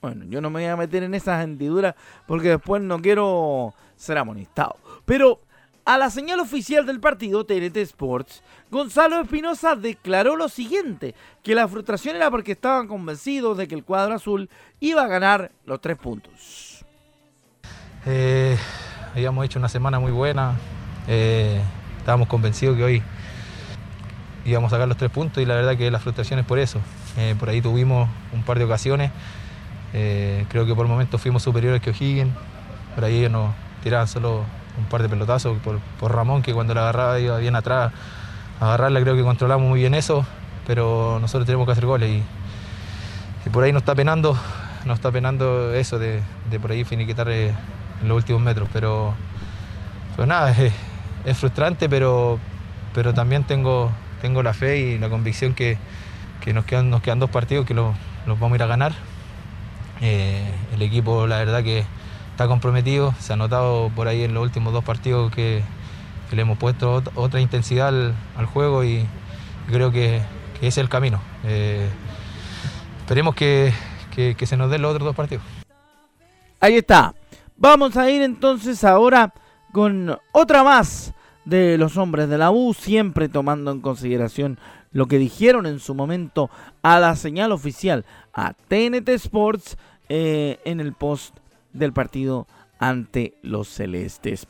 Bueno, 0.01 0.25
yo 0.27 0.41
no 0.41 0.51
me 0.51 0.61
voy 0.61 0.69
a 0.71 0.77
meter 0.77 1.03
en 1.03 1.15
esas 1.15 1.43
hendiduras 1.43 1.95
porque 2.27 2.49
después 2.51 2.81
no 2.83 3.01
quiero 3.01 3.75
ser 3.97 4.19
amonestado. 4.19 4.77
Pero 5.05 5.41
a 5.85 5.97
la 5.97 6.11
señal 6.11 6.39
oficial 6.41 6.85
del 6.85 7.01
partido 7.01 7.45
TNT 7.45 7.79
Sports, 7.79 8.43
Gonzalo 8.71 9.21
Espinosa 9.23 9.75
declaró 9.75 10.37
lo 10.37 10.49
siguiente, 10.51 11.15
que 11.43 11.55
la 11.55 11.67
frustración 11.67 12.15
era 12.15 12.31
porque 12.31 12.53
estaban 12.53 12.87
convencidos 12.87 13.57
de 13.57 13.67
que 13.67 13.75
el 13.75 13.85
cuadro 13.85 14.15
azul 14.15 14.51
iba 14.81 15.03
a 15.03 15.07
ganar 15.07 15.51
los 15.65 15.81
tres 15.81 15.97
puntos. 15.97 16.85
Eh, 18.05 18.57
habíamos 19.15 19.45
hecho 19.47 19.59
una 19.59 19.71
semana 19.71 19.99
muy 19.99 20.13
buena, 20.13 20.57
eh, 21.07 21.61
estábamos 21.97 22.29
convencidos 22.29 22.77
que 22.77 22.85
hoy 22.85 23.03
íbamos 24.45 24.73
a 24.73 24.77
sacar 24.77 24.89
los 24.89 24.97
tres 24.99 25.11
puntos 25.11 25.43
y 25.43 25.47
la 25.47 25.55
verdad 25.55 25.77
que 25.77 25.91
la 25.91 25.99
frustración 25.99 26.39
es 26.39 26.45
por 26.45 26.59
eso. 26.59 26.81
Eh, 27.17 27.35
por 27.39 27.49
ahí 27.49 27.61
tuvimos 27.61 28.09
un 28.33 28.43
par 28.43 28.59
de 28.59 28.65
ocasiones 28.65 29.11
eh, 29.95 30.45
creo 30.49 30.67
que 30.67 30.75
por 30.75 30.85
el 30.85 30.91
momento 30.91 31.19
fuimos 31.19 31.43
superiores 31.43 31.81
que 31.81 31.91
O'Higgins. 31.91 32.33
Por 32.95 33.05
ahí 33.05 33.19
ellos 33.19 33.33
nos 33.33 33.55
tiraban 33.83 34.09
solo 34.09 34.45
un 34.77 34.85
par 34.87 35.03
de 35.03 35.09
pelotazos 35.09 35.57
por, 35.59 36.13
Ramón, 36.13 36.43
que 36.43 36.53
cuando 36.53 36.75
la 36.75 36.83
agarraba 36.83 37.19
iba 37.19 37.39
bien 37.39 37.57
atrás 37.57 37.93
agarrarla. 38.61 39.01
Creo 39.01 39.17
que 39.17 39.23
controlamos 39.23 39.67
muy 39.69 39.81
bien 39.81 39.95
eso, 39.95 40.27
pero 40.67 41.19
nosotros 41.21 41.47
tenemos 41.47 41.67
que 41.67 41.73
hacer 41.73 41.87
goles. 41.87 42.11
Y, 42.11 43.51
por 43.51 43.65
ahí 43.65 43.73
nos 43.73 43.81
está 43.81 43.95
penando, 43.95 44.37
nos 44.85 44.97
está 44.99 45.11
penando 45.11 45.73
eso 45.73 45.99
de, 45.99 46.21
por 46.61 46.71
ahí 46.71 46.85
finiquitar 46.85 47.31
eh, 47.31 47.55
en 48.03 48.09
los 48.09 48.17
últimos 48.17 48.43
metros. 48.43 48.69
Pero, 48.73 49.15
pues 50.17 50.29
nada, 50.29 50.55
es, 51.25 51.39
frustrante, 51.39 51.89
pero, 51.89 52.39
pero 52.95 53.15
también 53.15 53.45
tengo, 53.45 53.91
tengo 54.21 54.43
la 54.43 54.53
fe 54.53 54.79
y 54.79 54.99
la 54.99 55.09
convicción 55.09 55.55
que, 55.55 55.79
nos, 56.53 56.65
quedan, 56.65 56.91
dos 57.19 57.31
partidos 57.31 57.67
que 57.67 57.75
los 57.75 57.95
vamos 58.27 58.53
a 58.53 58.55
ir 58.57 58.63
a 58.63 58.67
ganar. 58.67 58.93
Eh, 60.01 60.51
el 60.75 60.83
equipo, 60.83 61.27
la 61.27 61.39
verdad 61.39 61.63
que 61.63 61.85
está 62.31 62.47
comprometido, 62.47 63.15
se 63.19 63.33
ha 63.33 63.37
notado 63.37 63.91
por 63.95 64.07
ahí 64.07 64.23
en 64.23 64.35
los 64.35 64.43
últimos 64.43 64.73
dos 64.73 64.85
partidos 64.85 65.33
que, 65.33 65.63
le 66.31 66.43
hemos 66.43 66.59
puesto 66.59 67.03
otra 67.15 67.41
intensidad 67.41 67.89
al, 67.89 68.47
juego 68.47 68.85
y 68.85 69.07
creo 69.67 69.91
que, 69.91 70.23
es 70.61 70.79
el 70.79 70.89
camino. 70.89 71.21
Eh, 71.45 71.89
esperemos 73.01 73.35
que, 73.35 73.73
se 74.15 74.57
nos 74.57 74.71
den 74.71 74.83
los 74.83 74.93
otros 74.93 75.07
dos 75.07 75.17
partidos. 75.17 75.45
Ahí 76.61 76.77
está. 76.77 77.15
Vamos 77.57 77.97
a 77.97 78.11
ir 78.11 78.23
entonces 78.23 78.85
ahora 78.85 79.33
con 79.73 80.17
otra 80.33 80.63
más 80.63 81.13
de 81.49 81.79
los 81.79 81.97
hombres 81.97 82.29
de 82.29 82.37
la 82.37 82.51
U, 82.51 82.75
siempre 82.75 83.29
tomando 83.29 83.71
en 83.71 83.81
consideración 83.81 84.59
lo 84.93 85.07
que 85.07 85.19
dijeron 85.19 85.65
en 85.65 85.81
su 85.81 85.95
momento 85.95 86.51
a 86.83 87.01
la 87.01 87.17
señal 87.17 87.53
oficial 87.53 88.05
a 88.35 88.53
TNT 88.53 89.09
Sports 89.11 89.79
eh, 90.11 90.59
en 90.65 90.81
el 90.81 90.93
post 90.93 91.39
del 91.73 91.95
partido 91.95 92.47
ante 92.79 93.35
los 93.43 93.69
celestes. 93.69 94.47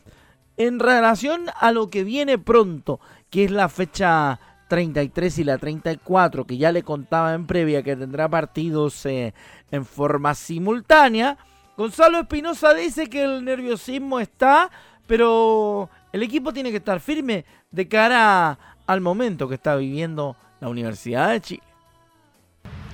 En 0.56 0.80
relación 0.80 1.46
a 1.60 1.70
lo 1.70 1.88
que 1.88 2.02
viene 2.02 2.36
pronto, 2.36 2.98
que 3.30 3.44
es 3.44 3.52
la 3.52 3.68
fecha 3.68 4.40
33 4.68 5.38
y 5.38 5.44
la 5.44 5.58
34, 5.58 6.46
que 6.46 6.56
ya 6.56 6.72
le 6.72 6.82
contaba 6.82 7.32
en 7.32 7.46
previa 7.46 7.84
que 7.84 7.94
tendrá 7.94 8.28
partidos 8.28 9.06
eh, 9.06 9.34
en 9.70 9.84
forma 9.84 10.34
simultánea, 10.34 11.38
Gonzalo 11.76 12.18
Espinosa 12.18 12.74
dice 12.74 13.08
que 13.08 13.22
el 13.22 13.44
nerviosismo 13.44 14.18
está, 14.18 14.68
pero 15.06 15.88
el 16.12 16.22
equipo 16.22 16.52
tiene 16.52 16.70
que 16.70 16.78
estar 16.78 17.00
firme 17.00 17.44
de 17.70 17.88
cara 17.88 18.58
al 18.86 19.00
momento 19.00 19.48
que 19.48 19.54
está 19.54 19.76
viviendo 19.76 20.36
la 20.60 20.68
Universidad 20.68 21.30
de 21.30 21.40
Chile. 21.40 21.62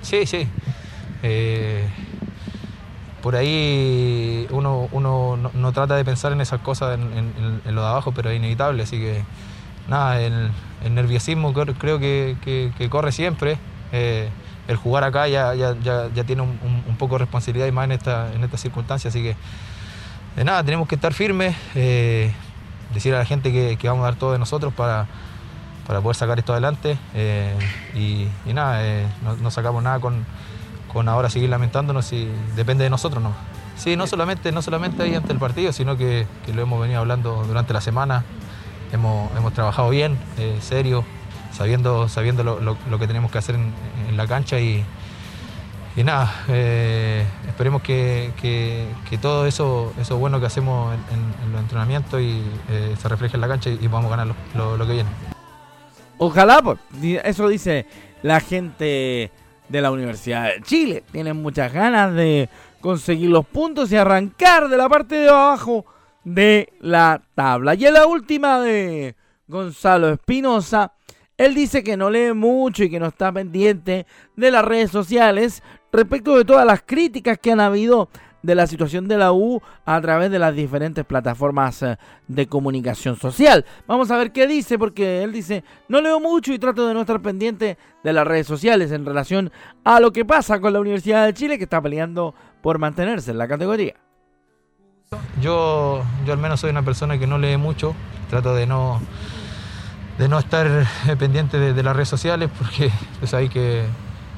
Sí, 0.01 0.25
sí. 0.25 0.47
Eh, 1.23 1.87
por 3.23 3.35
ahí 3.35 4.47
uno, 4.51 4.87
no, 4.91 5.71
trata 5.73 5.95
de 5.95 6.05
pensar 6.05 6.31
en 6.31 6.41
esas 6.41 6.61
cosas 6.61 6.99
en, 6.99 7.61
lo 7.73 7.81
de 7.81 7.87
abajo, 7.87 8.11
pero 8.11 8.29
es 8.29 8.37
inevitable. 8.37 8.83
Así 8.83 8.99
que 8.99 9.23
nada, 9.87 10.21
el, 10.21 10.51
nerviosismo 10.91 11.53
creo 11.53 11.99
que, 11.99 12.87
corre 12.89 13.11
siempre. 13.11 13.57
Eh, 13.91 14.29
el 14.67 14.75
jugar 14.77 15.03
acá 15.03 15.27
ya, 15.27 15.53
ya, 15.55 15.75
ya, 15.83 16.23
tiene 16.23 16.41
un, 16.41 16.97
poco 16.97 17.15
de 17.15 17.19
responsabilidad 17.19 17.67
y 17.67 17.71
más 17.71 17.85
en 17.85 17.93
esta, 17.93 18.31
en 18.33 18.57
circunstancia. 18.57 19.09
Así 19.09 19.23
que, 19.23 20.43
nada, 20.43 20.63
tenemos 20.63 20.87
que 20.87 20.95
estar 20.95 21.13
firmes, 21.13 21.55
eh, 21.73 22.31
decir 22.93 23.13
a 23.13 23.19
la 23.19 23.25
gente 23.25 23.51
que, 23.51 23.87
vamos 23.87 24.03
a 24.03 24.05
dar 24.05 24.15
todo 24.15 24.33
de 24.33 24.39
nosotros 24.39 24.73
para, 24.73 25.07
para 25.87 26.01
poder 26.01 26.15
sacar 26.15 26.39
esto 26.39 26.53
adelante. 26.53 26.97
Eh, 27.13 27.53
y, 27.93 28.53
nada, 28.53 28.85
eh, 28.85 29.05
no, 29.41 29.51
sacamos 29.51 29.83
nada 29.83 29.99
con, 29.99 30.25
con, 30.91 31.09
ahora 31.09 31.29
seguir 31.29 31.49
lamentándonos 31.49 32.11
y 32.13 32.29
depende 32.55 32.83
de 32.83 32.89
nosotros, 32.89 33.21
¿no? 33.21 33.33
Sí, 33.75 33.97
no 33.97 34.07
solamente, 34.07 34.51
no 34.51 34.61
solamente 34.61 35.03
ahí 35.03 35.15
ante 35.15 35.33
el 35.33 35.39
partido, 35.39 35.73
sino 35.73 35.97
que, 35.97 36.25
lo 36.53 36.61
hemos 36.61 36.81
venido 36.81 36.99
hablando 36.99 37.43
durante 37.45 37.73
la 37.73 37.81
semana. 37.81 38.23
Hemos, 38.91 39.29
hemos 39.35 39.51
trabajado 39.53 39.89
bien, 39.89 40.17
serio, 40.61 41.03
sabiendo, 41.55 42.09
sabiendo 42.09 42.43
lo, 42.43 42.99
que 42.99 43.07
tenemos 43.07 43.31
que 43.31 43.37
hacer 43.37 43.55
en, 43.55 43.73
la 44.17 44.27
cancha 44.27 44.59
y, 44.59 44.85
y 45.95 46.03
nada, 46.03 46.43
eh, 46.49 47.25
esperemos 47.47 47.81
que, 47.81 48.31
todo 49.21 49.45
eso, 49.45 49.93
eso 49.99 50.17
bueno 50.17 50.39
que 50.39 50.45
hacemos 50.45 50.93
en, 50.93 51.51
los 51.51 51.61
entrenamientos 51.61 52.21
y 52.21 52.43
eh, 52.69 52.95
se 52.97 53.07
refleje 53.07 53.37
en 53.37 53.41
la 53.41 53.47
cancha 53.47 53.69
y, 53.69 53.79
y 53.81 53.87
podamos 53.87 54.11
ganar 54.11 54.27
lo, 54.55 54.85
que 54.85 54.93
viene. 54.93 55.09
Ojalá, 56.17 56.61
pues, 56.61 56.79
eso 57.23 57.47
dice 57.47 57.85
la 58.23 58.39
gente 58.39 59.31
de 59.69 59.81
la 59.81 59.91
Universidad 59.91 60.45
de 60.45 60.61
Chile. 60.61 61.03
Tienen 61.11 61.37
muchas 61.37 61.71
ganas 61.71 62.13
de 62.13 62.49
conseguir 62.81 63.29
los 63.29 63.45
puntos 63.45 63.91
y 63.91 63.95
arrancar 63.95 64.67
de 64.67 64.77
la 64.77 64.89
parte 64.89 65.15
de 65.15 65.29
abajo 65.29 65.85
de 66.25 66.73
la 66.81 67.21
tabla. 67.35 67.75
Y 67.75 67.85
en 67.85 67.93
la 67.93 68.05
última 68.05 68.59
de 68.59 69.15
Gonzalo 69.47 70.09
Espinosa, 70.09 70.91
él 71.37 71.53
dice 71.53 71.83
que 71.83 71.97
no 71.97 72.09
lee 72.09 72.33
mucho 72.33 72.83
y 72.83 72.89
que 72.89 72.99
no 72.99 73.07
está 73.07 73.31
pendiente 73.31 74.05
de 74.35 74.51
las 74.51 74.65
redes 74.65 74.91
sociales 74.91 75.63
respecto 75.95 76.37
de 76.37 76.45
todas 76.45 76.65
las 76.65 76.81
críticas 76.83 77.37
que 77.37 77.51
han 77.51 77.59
habido 77.59 78.09
de 78.41 78.53
la 78.53 78.67
situación 78.67 79.07
de 79.07 79.17
la 79.17 79.33
U 79.33 79.59
a 79.85 79.99
través 80.01 80.29
de 80.29 80.37
las 80.37 80.53
diferentes 80.53 81.03
plataformas 81.03 81.81
eh, 81.81 81.97
de 82.27 82.47
comunicación 82.47 83.15
social. 83.15 83.65
Vamos 83.87 84.11
a 84.11 84.17
ver 84.17 84.31
qué 84.31 84.45
dice, 84.45 84.77
porque 84.77 85.23
él 85.23 85.31
dice, 85.31 85.63
no 85.89 85.99
leo 85.99 86.19
mucho 86.19 86.53
y 86.53 86.59
trato 86.59 86.87
de 86.87 86.93
no 86.93 87.01
estar 87.01 87.21
pendiente 87.21 87.77
de 88.03 88.13
las 88.13 88.27
redes 88.27 88.45
sociales 88.45 88.91
en 88.91 89.03
relación 89.03 89.51
a 89.83 89.99
lo 89.99 90.11
que 90.11 90.25
pasa 90.25 90.59
con 90.59 90.73
la 90.73 90.79
Universidad 90.79 91.25
de 91.25 91.33
Chile, 91.33 91.57
que 91.57 91.63
está 91.63 91.81
peleando 91.81 92.35
por 92.61 92.77
mantenerse 92.77 93.31
en 93.31 93.39
la 93.39 93.47
categoría. 93.47 93.95
Yo, 95.41 96.03
yo 96.25 96.33
al 96.33 96.39
menos 96.39 96.59
soy 96.59 96.69
una 96.69 96.83
persona 96.83 97.17
que 97.17 97.25
no 97.25 97.39
lee 97.39 97.57
mucho, 97.57 97.95
trato 98.29 98.53
de 98.53 98.67
no 98.67 99.01
de 100.17 100.29
no 100.29 100.39
estar 100.39 100.67
eh, 101.07 101.15
pendiente 101.17 101.59
de, 101.59 101.83
las 101.83 101.95
redes 101.95 102.09
sociales 102.09 102.49
porque 102.57 102.91
es 103.21 103.33
ahí 103.33 103.49
que 103.49 103.83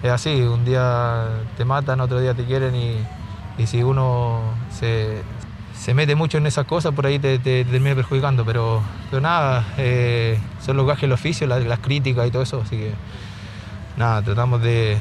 es 0.03 0.11
así, 0.11 0.41
un 0.41 0.63
día 0.65 1.25
te 1.57 1.65
matan, 1.65 1.99
otro 2.01 2.19
día 2.19 2.33
te 2.33 2.45
quieren 2.45 2.75
y, 2.75 3.65
si 3.65 3.81
uno 3.81 4.41
se, 4.69 5.23
mete 5.93 6.15
mucho 6.15 6.37
en 6.37 6.45
esas 6.45 6.65
cosas, 6.65 6.93
por 6.93 7.07
ahí 7.07 7.17
te, 7.17 7.39
termina 7.39 7.95
perjudicando, 7.95 8.45
pero, 8.45 8.81
pero 9.09 9.21
nada, 9.21 9.65
eh, 9.77 10.39
son 10.61 10.77
los 10.77 10.85
gajes 10.85 11.01
del 11.01 11.13
oficio, 11.13 11.47
las, 11.47 11.79
críticas 11.79 12.27
y 12.27 12.31
todo 12.31 12.43
eso, 12.43 12.61
así 12.63 12.77
que 12.77 12.93
nada, 13.97 14.21
tratamos 14.21 14.61
de, 14.61 14.99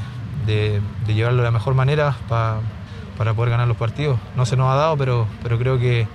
llevarlo 1.07 1.38
de 1.38 1.45
la 1.45 1.50
mejor 1.50 1.75
manera 1.75 2.17
para 2.29 3.35
poder 3.35 3.50
ganar 3.50 3.69
los 3.69 3.76
partidos. 3.76 4.19
No 4.37 4.47
se 4.47 4.57
nos 4.57 4.73
ha 4.73 4.76
dado, 4.76 4.97
pero, 4.97 5.26
pero 5.43 5.59
creo 5.59 5.79
que, 5.79 6.07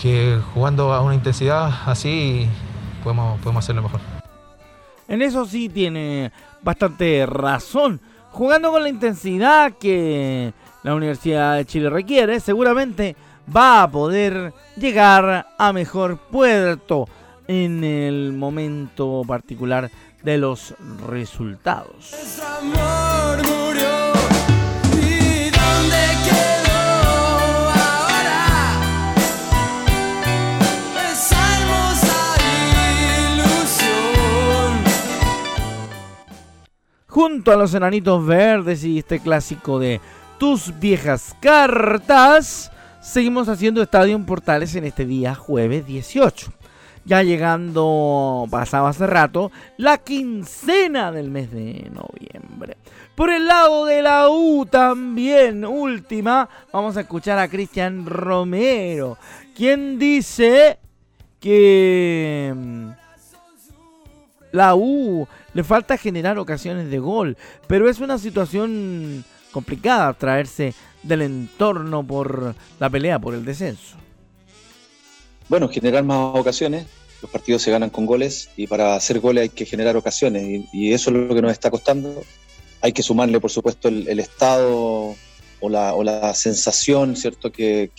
que 0.00 0.38
jugando 0.54 0.92
a 0.92 1.00
una 1.00 1.14
intensidad 1.14 1.72
así 1.86 2.48
podemos, 3.02 3.38
podemos 3.40 3.64
hacerlo 3.64 3.82
mejor. 3.82 4.19
En 5.10 5.22
eso 5.22 5.44
sí 5.44 5.68
tiene 5.68 6.30
bastante 6.62 7.26
razón. 7.26 8.00
Jugando 8.30 8.70
con 8.70 8.84
la 8.84 8.88
intensidad 8.88 9.72
que 9.72 10.54
la 10.84 10.94
Universidad 10.94 11.56
de 11.56 11.66
Chile 11.66 11.90
requiere, 11.90 12.38
seguramente 12.38 13.16
va 13.54 13.82
a 13.82 13.90
poder 13.90 14.54
llegar 14.76 15.48
a 15.58 15.72
mejor 15.72 16.16
puerto 16.16 17.08
en 17.48 17.82
el 17.82 18.32
momento 18.32 19.22
particular 19.26 19.90
de 20.22 20.38
los 20.38 20.74
resultados. 21.08 22.14
Junto 37.10 37.50
a 37.50 37.56
los 37.56 37.74
enanitos 37.74 38.24
verdes 38.24 38.84
y 38.84 38.98
este 38.98 39.18
clásico 39.18 39.80
de 39.80 40.00
tus 40.38 40.78
viejas 40.78 41.36
cartas, 41.40 42.70
seguimos 43.00 43.48
haciendo 43.48 43.82
Estadio 43.82 44.18
Portales 44.24 44.74
en 44.76 44.84
este 44.84 45.04
día 45.04 45.34
jueves 45.34 45.84
18. 45.86 46.52
Ya 47.04 47.22
llegando, 47.22 48.46
pasaba 48.48 48.90
hace 48.90 49.06
rato, 49.06 49.50
la 49.76 49.98
quincena 49.98 51.10
del 51.10 51.30
mes 51.30 51.50
de 51.50 51.90
noviembre. 51.90 52.76
Por 53.16 53.30
el 53.30 53.46
lado 53.46 53.86
de 53.86 54.02
la 54.02 54.28
U 54.30 54.64
también, 54.66 55.64
última, 55.64 56.48
vamos 56.72 56.96
a 56.96 57.00
escuchar 57.00 57.38
a 57.40 57.48
Cristian 57.48 58.06
Romero, 58.06 59.18
quien 59.56 59.98
dice 59.98 60.78
que 61.40 62.54
mm, 62.54 62.99
la 64.52 64.74
U 64.74 65.26
le 65.54 65.64
falta 65.64 65.96
generar 65.96 66.38
ocasiones 66.38 66.90
de 66.90 66.98
gol, 66.98 67.36
pero 67.66 67.88
es 67.88 68.00
una 68.00 68.18
situación 68.18 69.24
complicada 69.52 70.12
traerse 70.14 70.74
del 71.02 71.22
entorno 71.22 72.06
por 72.06 72.54
la 72.78 72.90
pelea 72.90 73.18
por 73.18 73.34
el 73.34 73.44
descenso. 73.44 73.96
Bueno, 75.48 75.68
generar 75.68 76.04
más 76.04 76.38
ocasiones, 76.38 76.86
los 77.22 77.30
partidos 77.30 77.62
se 77.62 77.70
ganan 77.70 77.90
con 77.90 78.06
goles 78.06 78.50
y 78.56 78.66
para 78.66 78.94
hacer 78.94 79.20
goles 79.20 79.42
hay 79.42 79.48
que 79.48 79.66
generar 79.66 79.96
ocasiones 79.96 80.64
y, 80.72 80.92
eso 80.92 81.10
es 81.10 81.16
lo 81.16 81.34
que 81.34 81.42
nos 81.42 81.52
está 81.52 81.70
costando. 81.70 82.22
Hay 82.80 82.92
que 82.92 83.02
sumarle, 83.02 83.40
por 83.40 83.50
supuesto, 83.50 83.88
el, 83.88 84.20
estado 84.20 85.16
o 85.60 85.68
la, 85.68 86.34
sensación, 86.34 87.16
¿cierto?, 87.16 87.52
que, 87.52 87.90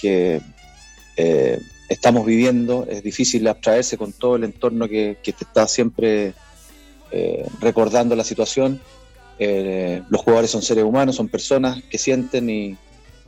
eh, 1.18 1.60
estamos 1.92 2.26
viviendo. 2.26 2.86
Es 2.90 3.04
difícil 3.04 3.48
abstraerse 3.48 3.98
con 3.98 4.14
todo 4.14 4.38
el 4.38 4.46
entorno 4.46 4.88
que, 4.88 5.18
que 5.22 5.34
te 5.34 5.44
está 5.44 5.68
siempre 5.68 6.34
eh, 7.12 7.46
recordando 7.60 8.16
la 8.16 8.24
situación. 8.24 8.80
Eh, 9.38 10.02
los 10.10 10.22
jugadores 10.22 10.52
son 10.52 10.62
seres 10.62 10.86
humanos, 10.86 11.16
son 11.18 11.28
personas 11.28 11.84
que 11.90 11.98
sienten 11.98 12.50
y, 12.50 12.78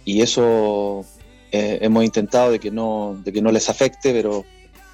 eso 0.05 1.05
eh, 1.51 1.79
hemos 1.81 2.03
intentado 2.03 2.51
de 2.51 2.59
que, 2.59 2.71
no, 2.71 3.19
de 3.23 3.31
que 3.33 3.41
no 3.41 3.51
les 3.51 3.69
afecte, 3.69 4.13
pero 4.13 4.45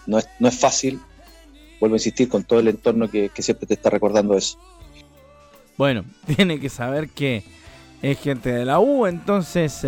no 0.07 0.17
es, 0.17 0.27
no 0.39 0.47
es 0.47 0.57
fácil. 0.57 0.99
Vuelvo 1.79 1.95
a 1.95 1.97
insistir 1.97 2.27
con 2.29 2.43
todo 2.43 2.59
el 2.59 2.67
entorno 2.67 3.09
que, 3.09 3.31
siempre 3.39 3.67
te 3.67 3.75
está 3.75 3.89
recordando 3.89 4.35
eso. 4.35 4.57
Bueno, 5.77 6.05
tiene 6.35 6.59
que 6.59 6.69
saber 6.69 7.09
que 7.09 7.43
es 8.01 8.19
gente 8.19 8.51
de 8.51 8.65
la 8.65 8.79
U, 8.79 9.05
entonces 9.05 9.85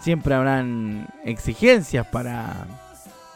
siempre 0.00 0.34
habrán 0.34 1.08
exigencias 1.24 2.06
para 2.06 2.66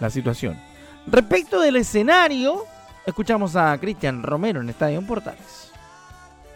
la 0.01 0.11
situación. 0.11 0.59
Respecto 1.07 1.61
del 1.61 1.77
escenario, 1.77 2.64
Escuchamos 3.07 3.57
a 3.57 3.77
Cristian 3.79 4.22
Romero 4.22 4.61
en 4.61 4.70
Estadio 4.70 5.03
Portales. 5.03 5.72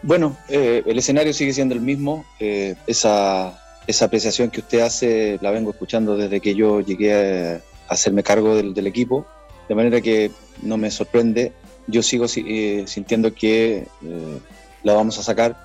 Bueno, 0.01 0.37
eh, 0.47 0.81
el 0.85 0.97
escenario 0.97 1.33
sigue 1.33 1.51
siendo 1.51 1.75
el 1.75 1.81
mismo. 1.81 2.25
Eh, 2.39 2.75
esa, 2.87 3.53
esa, 3.85 4.05
apreciación 4.05 4.49
que 4.49 4.61
usted 4.61 4.79
hace 4.79 5.39
la 5.41 5.51
vengo 5.51 5.71
escuchando 5.71 6.15
desde 6.15 6.39
que 6.39 6.55
yo 6.55 6.79
llegué 6.79 7.13
a, 7.13 7.61
hacerme 7.93 8.23
cargo 8.23 8.55
del, 8.55 8.87
equipo, 8.87 9.25
de 9.67 9.75
manera 9.75 9.99
que 9.99 10.31
no 10.61 10.77
me 10.77 10.89
sorprende. 10.89 11.51
Yo 11.87 12.01
sigo 12.01 12.25
eh, 12.35 12.83
sintiendo 12.85 13.33
que 13.33 13.87
la 14.83 14.93
vamos 14.93 15.17
a 15.19 15.23
sacar. 15.23 15.57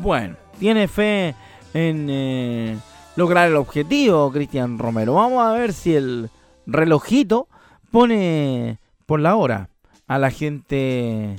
Bueno, 0.00 0.36
tiene 0.58 0.88
fe 0.88 1.34
en 1.74 2.80
lograr 3.16 3.48
el 3.48 3.56
objetivo, 3.56 4.30
Cristian 4.30 4.78
Romero. 4.78 5.14
Vamos 5.14 5.44
a 5.44 5.52
ver 5.52 5.72
si 5.72 5.94
el 5.94 6.30
relojito 6.66 7.48
pone 7.90 8.78
por 9.06 9.20
la 9.20 9.36
hora 9.36 9.70
a 10.06 10.18
la 10.18 10.30
gente 10.30 11.36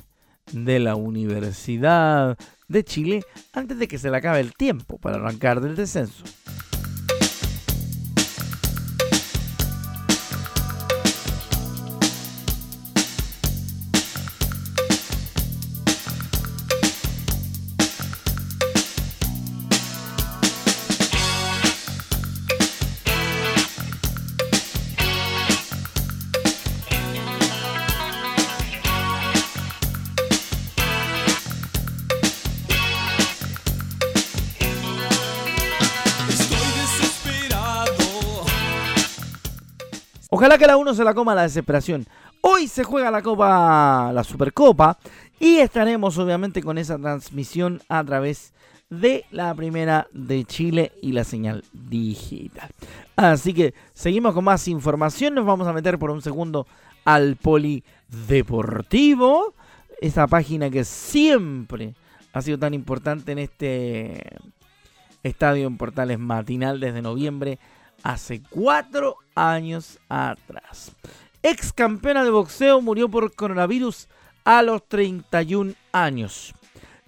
de 0.51 0.79
la 0.79 0.95
Universidad 0.95 2.37
de 2.67 2.83
Chile 2.83 3.23
antes 3.53 3.77
de 3.79 3.87
que 3.87 3.97
se 3.97 4.09
le 4.09 4.17
acabe 4.17 4.39
el 4.39 4.53
tiempo 4.53 4.97
para 4.97 5.17
arrancar 5.17 5.61
del 5.61 5.75
descenso. 5.75 6.23
Ojalá 40.29 40.57
que 40.57 40.67
la 40.67 40.75
uno 40.75 40.93
se 40.93 41.05
la 41.05 41.13
coma 41.13 41.35
la 41.35 41.43
desesperación. 41.43 42.05
Hoy 42.41 42.67
se 42.67 42.83
juega 42.83 43.09
la 43.09 43.21
Copa, 43.21 44.11
la 44.13 44.25
Supercopa, 44.25 44.97
y 45.39 45.57
estaremos 45.57 46.17
obviamente 46.17 46.61
con 46.61 46.77
esa 46.77 46.97
transmisión 46.97 47.81
a 47.87 48.03
través 48.03 48.53
de 48.89 49.23
la 49.31 49.53
primera 49.55 50.07
de 50.11 50.43
Chile 50.43 50.91
y 51.01 51.13
la 51.13 51.23
señal 51.23 51.63
digital. 51.71 52.69
Así 53.15 53.53
que 53.53 53.73
seguimos 53.93 54.33
con 54.33 54.43
más 54.43 54.67
información. 54.67 55.33
Nos 55.33 55.45
vamos 55.45 55.67
a 55.67 55.73
meter 55.73 55.97
por 55.97 56.11
un 56.11 56.21
segundo 56.21 56.67
al 57.05 57.37
Polideportivo. 57.37 59.53
Esa 60.01 60.27
página 60.27 60.69
que 60.69 60.83
siempre 60.83 61.95
ha 62.33 62.41
sido 62.41 62.59
tan 62.59 62.73
importante 62.73 63.31
en 63.31 63.39
este 63.39 64.37
estadio 65.23 65.67
en 65.67 65.77
Portales 65.77 66.19
matinal 66.19 66.81
desde 66.81 67.01
noviembre 67.01 67.59
hace 68.03 68.41
cuatro 68.49 69.17
años 69.37 69.99
atrás. 70.09 70.91
Ex 71.43 71.71
campeona 71.71 72.23
de 72.23 72.31
boxeo 72.31 72.81
murió 72.81 73.07
por 73.07 73.33
coronavirus 73.33 74.09
a 74.43 74.63
los 74.63 74.87
31 74.87 75.73
años. 75.91 76.53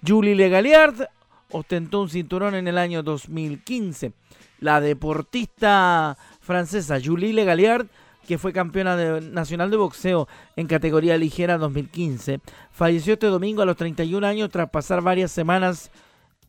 Julie 0.06 0.34
Legaliard 0.34 1.08
ostentó 1.50 2.02
un 2.02 2.08
cinturón 2.08 2.54
en 2.54 2.68
el 2.68 2.78
año 2.78 3.02
2015. 3.02 4.12
La 4.60 4.80
deportista 4.80 6.16
francesa 6.40 6.98
Julie 7.02 7.32
Legaliard, 7.32 7.86
que 8.26 8.38
fue 8.38 8.52
campeona 8.52 9.20
nacional 9.20 9.70
de 9.70 9.76
boxeo 9.76 10.28
en 10.54 10.66
categoría 10.66 11.18
ligera 11.18 11.58
2015, 11.58 12.40
falleció 12.70 13.14
este 13.14 13.26
domingo 13.26 13.62
a 13.62 13.66
los 13.66 13.76
31 13.76 14.26
años 14.26 14.50
tras 14.50 14.70
pasar 14.70 15.02
varias 15.02 15.32
semanas 15.32 15.90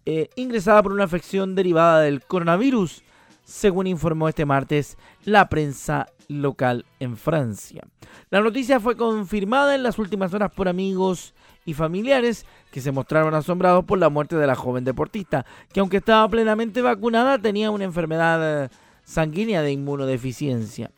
eh, 0.05 0.29
ingresada 0.35 0.83
por 0.83 0.93
una 0.93 1.05
afección 1.05 1.55
derivada 1.55 2.01
del 2.01 2.23
coronavirus, 2.23 3.03
según 3.51 3.85
informó 3.85 4.29
este 4.29 4.45
martes 4.45 4.97
la 5.25 5.49
prensa 5.49 6.07
local 6.29 6.85
en 6.99 7.17
Francia. 7.17 7.83
La 8.29 8.39
noticia 8.39 8.79
fue 8.79 8.95
confirmada 8.95 9.75
en 9.75 9.83
las 9.83 9.99
últimas 9.99 10.33
horas 10.33 10.51
por 10.51 10.69
amigos 10.69 11.33
y 11.65 11.73
familiares 11.73 12.45
que 12.71 12.81
se 12.81 12.93
mostraron 12.93 13.33
asombrados 13.33 13.83
por 13.83 13.99
la 13.99 14.09
muerte 14.09 14.37
de 14.37 14.47
la 14.47 14.55
joven 14.55 14.85
deportista, 14.85 15.45
que 15.73 15.81
aunque 15.81 15.97
estaba 15.97 16.27
plenamente 16.29 16.81
vacunada 16.81 17.37
tenía 17.39 17.71
una 17.71 17.83
enfermedad 17.83 18.63
eh, 18.63 18.69
sanguínea 19.03 19.61
de 19.61 19.73
inmunodeficiencia. 19.73 20.91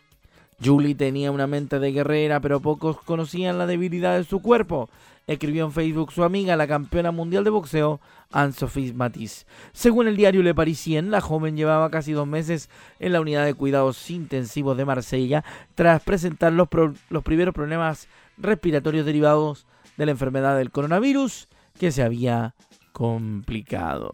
Julie 0.63 0.95
tenía 0.95 1.31
una 1.31 1.47
mente 1.47 1.79
de 1.79 1.91
guerrera, 1.91 2.39
pero 2.39 2.61
pocos 2.61 3.01
conocían 3.01 3.57
la 3.57 3.65
debilidad 3.65 4.15
de 4.15 4.23
su 4.23 4.41
cuerpo. 4.41 4.89
Escribió 5.25 5.65
en 5.65 5.71
Facebook 5.71 6.11
su 6.11 6.23
amiga, 6.23 6.57
la 6.57 6.67
campeona 6.67 7.11
mundial 7.11 7.43
de 7.43 7.49
boxeo, 7.49 8.01
Anne-Sophie 8.31 8.93
Matisse. 8.93 9.45
Según 9.71 10.07
el 10.07 10.17
diario 10.17 10.43
Le 10.43 10.53
Parisien, 10.53 11.11
la 11.11 11.21
joven 11.21 11.55
llevaba 11.55 11.89
casi 11.89 12.11
dos 12.11 12.27
meses 12.27 12.69
en 12.99 13.13
la 13.13 13.21
unidad 13.21 13.45
de 13.45 13.53
cuidados 13.53 14.09
intensivos 14.09 14.75
de 14.75 14.85
Marsella 14.85 15.43
tras 15.75 16.03
presentar 16.03 16.51
los, 16.51 16.67
los 17.09 17.23
primeros 17.23 17.53
problemas 17.53 18.09
respiratorios 18.37 19.05
derivados 19.05 19.65
de 19.97 20.05
la 20.05 20.11
enfermedad 20.11 20.57
del 20.57 20.71
coronavirus 20.71 21.47
que 21.79 21.91
se 21.91 22.03
había 22.03 22.53
complicado. 22.91 24.11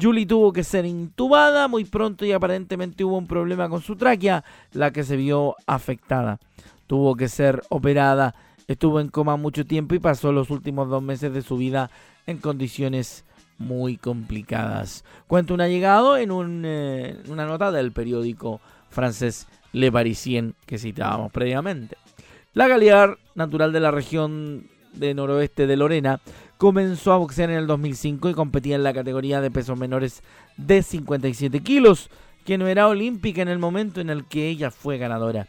Julie 0.00 0.26
tuvo 0.26 0.52
que 0.52 0.64
ser 0.64 0.86
intubada 0.86 1.66
muy 1.66 1.84
pronto 1.84 2.24
y 2.24 2.32
aparentemente 2.32 3.04
hubo 3.04 3.18
un 3.18 3.26
problema 3.26 3.68
con 3.68 3.82
su 3.82 3.96
tráquea, 3.96 4.44
la 4.72 4.92
que 4.92 5.02
se 5.02 5.16
vio 5.16 5.56
afectada. 5.66 6.38
Tuvo 6.86 7.16
que 7.16 7.28
ser 7.28 7.62
operada, 7.68 8.34
estuvo 8.68 9.00
en 9.00 9.08
coma 9.08 9.36
mucho 9.36 9.66
tiempo 9.66 9.94
y 9.94 9.98
pasó 9.98 10.30
los 10.30 10.50
últimos 10.50 10.88
dos 10.88 11.02
meses 11.02 11.32
de 11.32 11.42
su 11.42 11.56
vida 11.56 11.90
en 12.26 12.38
condiciones 12.38 13.24
muy 13.58 13.96
complicadas. 13.96 15.04
Cuenta 15.26 15.54
un 15.54 15.60
allegado 15.60 16.16
en 16.16 16.62
eh, 16.64 17.16
una 17.28 17.46
nota 17.46 17.72
del 17.72 17.90
periódico 17.90 18.60
francés 18.90 19.48
Le 19.72 19.90
Parisien 19.90 20.54
que 20.66 20.78
citábamos 20.78 21.32
previamente. 21.32 21.96
La 22.54 22.68
Galiar, 22.68 23.18
natural 23.34 23.72
de 23.72 23.80
la 23.80 23.90
región 23.90 24.68
de 24.92 25.14
noroeste 25.14 25.66
de 25.66 25.76
Lorena, 25.76 26.20
comenzó 26.56 27.12
a 27.12 27.18
boxear 27.18 27.50
en 27.50 27.58
el 27.58 27.66
2005 27.66 28.30
y 28.30 28.34
competía 28.34 28.76
en 28.76 28.82
la 28.82 28.94
categoría 28.94 29.40
de 29.40 29.50
pesos 29.50 29.78
menores 29.78 30.22
de 30.56 30.82
57 30.82 31.60
kilos, 31.60 32.10
que 32.44 32.58
no 32.58 32.66
era 32.66 32.88
olímpica 32.88 33.42
en 33.42 33.48
el 33.48 33.58
momento 33.58 34.00
en 34.00 34.10
el 34.10 34.24
que 34.24 34.48
ella 34.48 34.70
fue 34.70 34.98
ganadora. 34.98 35.48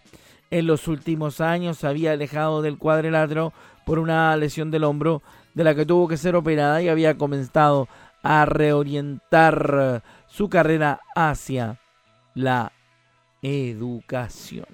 En 0.51 0.67
los 0.67 0.87
últimos 0.87 1.41
años 1.41 1.77
se 1.77 1.87
había 1.87 2.13
alejado 2.13 2.61
del 2.61 2.77
cuadrilátero 2.77 3.53
por 3.85 3.99
una 3.99 4.35
lesión 4.35 4.71
del 4.71 4.83
hombro 4.83 5.21
de 5.53 5.63
la 5.63 5.75
que 5.75 5.85
tuvo 5.85 6.07
que 6.07 6.17
ser 6.17 6.35
operada 6.35 6.81
y 6.81 6.89
había 6.89 7.17
comenzado 7.17 7.87
a 8.23 8.45
reorientar 8.45 10.03
su 10.27 10.49
carrera 10.49 11.01
hacia 11.15 11.79
la 12.33 12.71
educación. 13.41 14.65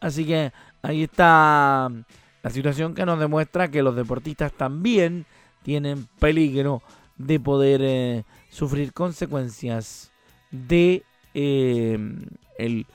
Así 0.00 0.26
que 0.26 0.52
ahí 0.82 1.04
está 1.04 1.90
la 2.42 2.50
situación 2.50 2.94
que 2.94 3.06
nos 3.06 3.18
demuestra 3.18 3.70
que 3.70 3.82
los 3.82 3.96
deportistas 3.96 4.52
también 4.52 5.24
tienen 5.62 6.06
peligro 6.18 6.82
de 7.16 7.40
poder 7.40 7.80
eh, 7.82 8.24
sufrir 8.50 8.92
consecuencias 8.92 10.12
de 10.50 11.04
eh, 11.32 11.98
el 12.58 12.86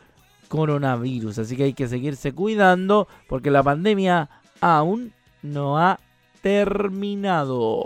coronavirus. 0.49 1.39
Así 1.39 1.55
que 1.55 1.63
hay 1.63 1.73
que 1.73 1.88
seguirse 1.88 2.33
cuidando 2.33 3.07
porque 3.29 3.51
la 3.51 3.63
pandemia 3.63 4.29
aún 4.59 5.13
no 5.41 5.79
ha 5.79 5.99
terminado. 6.41 7.85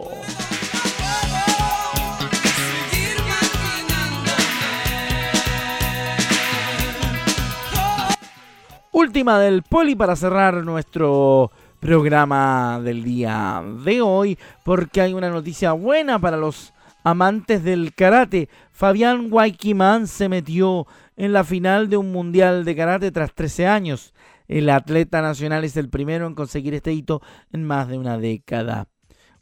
Última 8.92 9.40
del 9.40 9.64
poli 9.64 9.96
para 9.96 10.16
cerrar 10.16 10.64
nuestro 10.64 11.52
programa 11.80 12.80
del 12.82 13.04
día 13.04 13.62
de 13.84 14.02
hoy, 14.02 14.38
porque 14.64 15.02
hay 15.02 15.14
una 15.14 15.30
noticia 15.30 15.74
buena 15.74 16.20
para 16.20 16.38
los 16.38 16.74
amantes 17.04 17.64
del 17.64 17.94
karate. 17.94 18.50
Fabián 18.72 19.28
Waikiman 19.32 20.08
se 20.08 20.30
metió 20.30 20.88
en 21.16 21.34
la 21.34 21.44
final 21.44 21.90
de 21.90 21.98
un 21.98 22.12
mundial 22.12 22.66
de 22.66 22.76
karate 22.76 23.12
tras 23.12 23.34
13 23.34 23.68
años. 23.68 24.14
El 24.48 24.70
atleta 24.70 25.22
nacional 25.22 25.64
es 25.64 25.78
el 25.78 25.90
primero 25.90 26.28
en 26.28 26.36
conseguir 26.36 26.74
este 26.74 26.94
hito 26.94 27.22
en 27.52 27.64
más 27.64 27.88
de 27.88 27.98
una 27.98 28.18
década. 28.18 28.88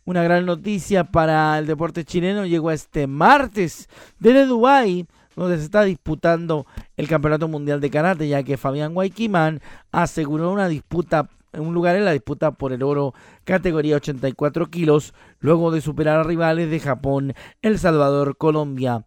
Una 0.03 0.23
gran 0.23 0.45
noticia 0.45 1.03
para 1.05 1.57
el 1.59 1.67
deporte 1.67 2.03
chileno 2.03 2.45
llegó 2.45 2.71
este 2.71 3.07
martes 3.07 3.87
desde 4.19 4.45
Dubái 4.45 5.07
donde 5.35 5.57
se 5.57 5.63
está 5.63 5.83
disputando 5.83 6.65
el 6.97 7.07
Campeonato 7.07 7.47
Mundial 7.47 7.79
de 7.79 7.89
Karate, 7.89 8.27
ya 8.27 8.43
que 8.43 8.57
Fabián 8.57 8.93
Guayquimán 8.93 9.61
aseguró 9.91 10.51
una 10.51 10.67
disputa 10.67 11.29
un 11.53 11.73
lugar 11.73 11.95
en 11.95 12.05
la 12.05 12.11
disputa 12.11 12.51
por 12.51 12.73
el 12.73 12.83
oro 12.83 13.13
categoría 13.43 13.97
84 13.97 14.67
kilos, 14.67 15.13
luego 15.39 15.71
de 15.71 15.81
superar 15.81 16.19
a 16.19 16.23
rivales 16.23 16.69
de 16.69 16.79
Japón, 16.79 17.33
El 17.61 17.79
Salvador, 17.79 18.37
Colombia, 18.37 19.05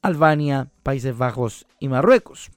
Albania, 0.00 0.70
Países 0.82 1.16
Bajos 1.16 1.66
y 1.78 1.88
Marruecos. 1.88 2.50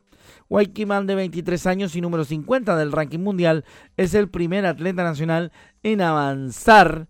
Waikiman, 0.49 1.07
de 1.07 1.15
23 1.15 1.65
años 1.67 1.95
y 1.95 2.01
número 2.01 2.23
50 2.23 2.75
del 2.77 2.91
ranking 2.91 3.19
mundial, 3.19 3.65
es 3.97 4.13
el 4.13 4.29
primer 4.29 4.65
atleta 4.65 5.03
nacional 5.03 5.51
en 5.83 6.01
avanzar 6.01 7.07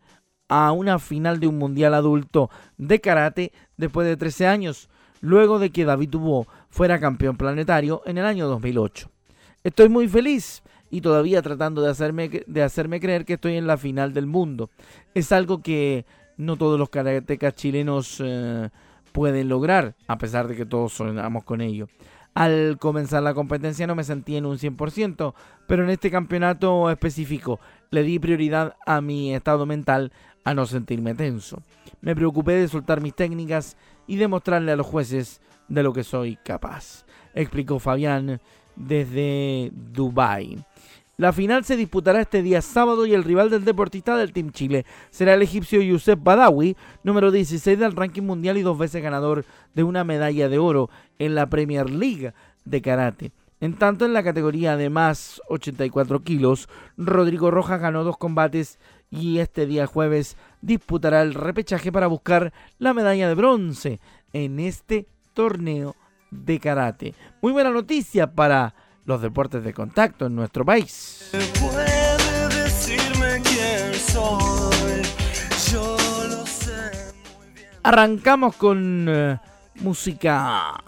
a 0.48 0.72
una 0.72 1.00
final 1.00 1.40
de 1.40 1.48
un 1.48 1.58
mundial 1.58 1.94
adulto 1.94 2.50
de 2.78 3.02
karate 3.02 3.52
después 3.78 4.08
de 4.08 4.18
13 4.18 4.48
años 4.48 4.90
luego 5.22 5.60
de 5.60 5.72
que 5.72 5.86
David 5.86 6.10
Dubois 6.10 6.48
fuera 6.70 7.00
campeón 7.00 7.36
planetario 7.36 8.02
en 8.06 8.18
el 8.18 8.26
año 8.26 8.48
2008. 8.48 9.10
Estoy 9.64 9.90
muy 9.90 10.08
feliz 10.08 10.62
y 10.96 11.02
todavía 11.02 11.42
tratando 11.42 11.82
de 11.82 11.90
hacerme, 11.90 12.30
de 12.48 12.64
hacerme 12.64 13.02
creer 13.02 13.26
que 13.26 13.34
estoy 13.34 13.58
en 13.58 13.68
la 13.68 13.76
final 13.76 14.14
del 14.14 14.28
mundo. 14.28 14.70
Es 15.14 15.34
algo 15.34 15.62
que 15.62 16.06
no 16.38 16.56
todos 16.56 16.80
los 16.80 16.90
karatecas 16.90 17.54
chilenos 17.54 18.22
eh, 18.24 18.70
pueden 19.12 19.50
lograr, 19.50 19.94
a 20.08 20.18
pesar 20.18 20.48
de 20.48 20.56
que 20.56 20.66
todos 20.66 20.94
sonamos 20.94 21.44
con 21.44 21.60
ello. 21.60 21.90
Al 22.34 22.78
comenzar 22.80 23.24
la 23.24 23.34
competencia 23.34 23.86
no 23.88 23.94
me 23.94 24.06
sentí 24.06 24.38
en 24.38 24.46
un 24.46 24.58
100%, 24.58 25.34
pero 25.68 25.84
en 25.84 25.90
este 25.90 26.10
campeonato 26.10 26.90
específico 26.90 27.60
le 27.92 28.04
di 28.04 28.18
prioridad 28.18 28.78
a 28.86 29.02
mi 29.02 29.36
estado 29.36 29.66
mental 29.66 30.14
a 30.46 30.54
no 30.54 30.66
sentirme 30.66 31.14
tenso. 31.14 31.62
Me 32.00 32.16
preocupé 32.16 32.54
de 32.54 32.70
soltar 32.70 33.02
mis 33.02 33.16
técnicas 33.16 33.76
y 34.08 34.16
demostrarle 34.16 34.72
a 34.72 34.78
los 34.78 34.88
jueces 34.88 35.42
de 35.68 35.84
lo 35.84 35.92
que 35.92 36.06
soy 36.06 36.38
capaz, 36.38 37.06
explicó 37.34 37.80
Fabián 37.80 38.40
desde 38.76 39.72
Dubai. 39.74 40.58
La 41.18 41.32
final 41.32 41.64
se 41.64 41.78
disputará 41.78 42.20
este 42.20 42.42
día 42.42 42.62
sábado 42.62 43.06
y 43.06 43.14
el 43.14 43.24
rival 43.24 43.50
del 43.50 43.64
deportista 43.64 44.18
del 44.18 44.34
Team 44.34 44.52
Chile 44.52 44.86
será 45.12 45.34
el 45.34 45.42
egipcio 45.42 45.82
Youssef 45.82 46.20
Badawi, 46.22 46.76
número 47.04 47.32
16 47.32 47.80
del 47.80 47.96
ranking 47.96 48.24
mundial 48.24 48.58
y 48.58 48.64
dos 48.64 48.78
veces 48.78 49.02
ganador 49.02 49.46
de 49.74 49.84
una 49.84 50.04
medalla 50.04 50.50
de 50.50 50.58
oro 50.58 50.90
en 51.18 51.34
la 51.34 51.48
Premier 51.48 51.90
League 51.90 52.34
de 52.66 52.82
karate. 52.82 53.32
En 53.62 53.76
tanto, 53.76 54.04
en 54.04 54.12
la 54.12 54.24
categoría 54.24 54.76
de 54.76 54.90
más 54.90 55.42
84 55.48 56.22
kilos, 56.24 56.68
Rodrigo 56.98 57.50
Rojas 57.50 57.80
ganó 57.80 58.04
dos 58.04 58.18
combates 58.18 58.78
y 59.10 59.40
este 59.40 59.66
día 59.66 59.88
jueves 59.88 60.36
disputará 60.62 61.22
el 61.22 61.34
repechaje 61.34 61.94
para 61.94 62.08
buscar 62.08 62.52
la 62.78 62.94
medalla 62.94 63.30
de 63.30 63.36
bronce 63.36 64.00
en 64.34 64.60
este 64.60 65.08
torneo 65.34 65.96
de 66.44 66.60
karate. 66.60 67.14
Muy 67.42 67.52
buena 67.52 67.70
noticia 67.70 68.32
para 68.32 68.74
los 69.06 69.22
deportes 69.22 69.64
de 69.64 69.74
contacto 69.74 70.26
en 70.26 70.36
nuestro 70.36 70.66
país. 70.66 71.32
Arrancamos 77.84 78.56
con 78.56 79.06
eh, 79.08 79.38
música 79.76 80.84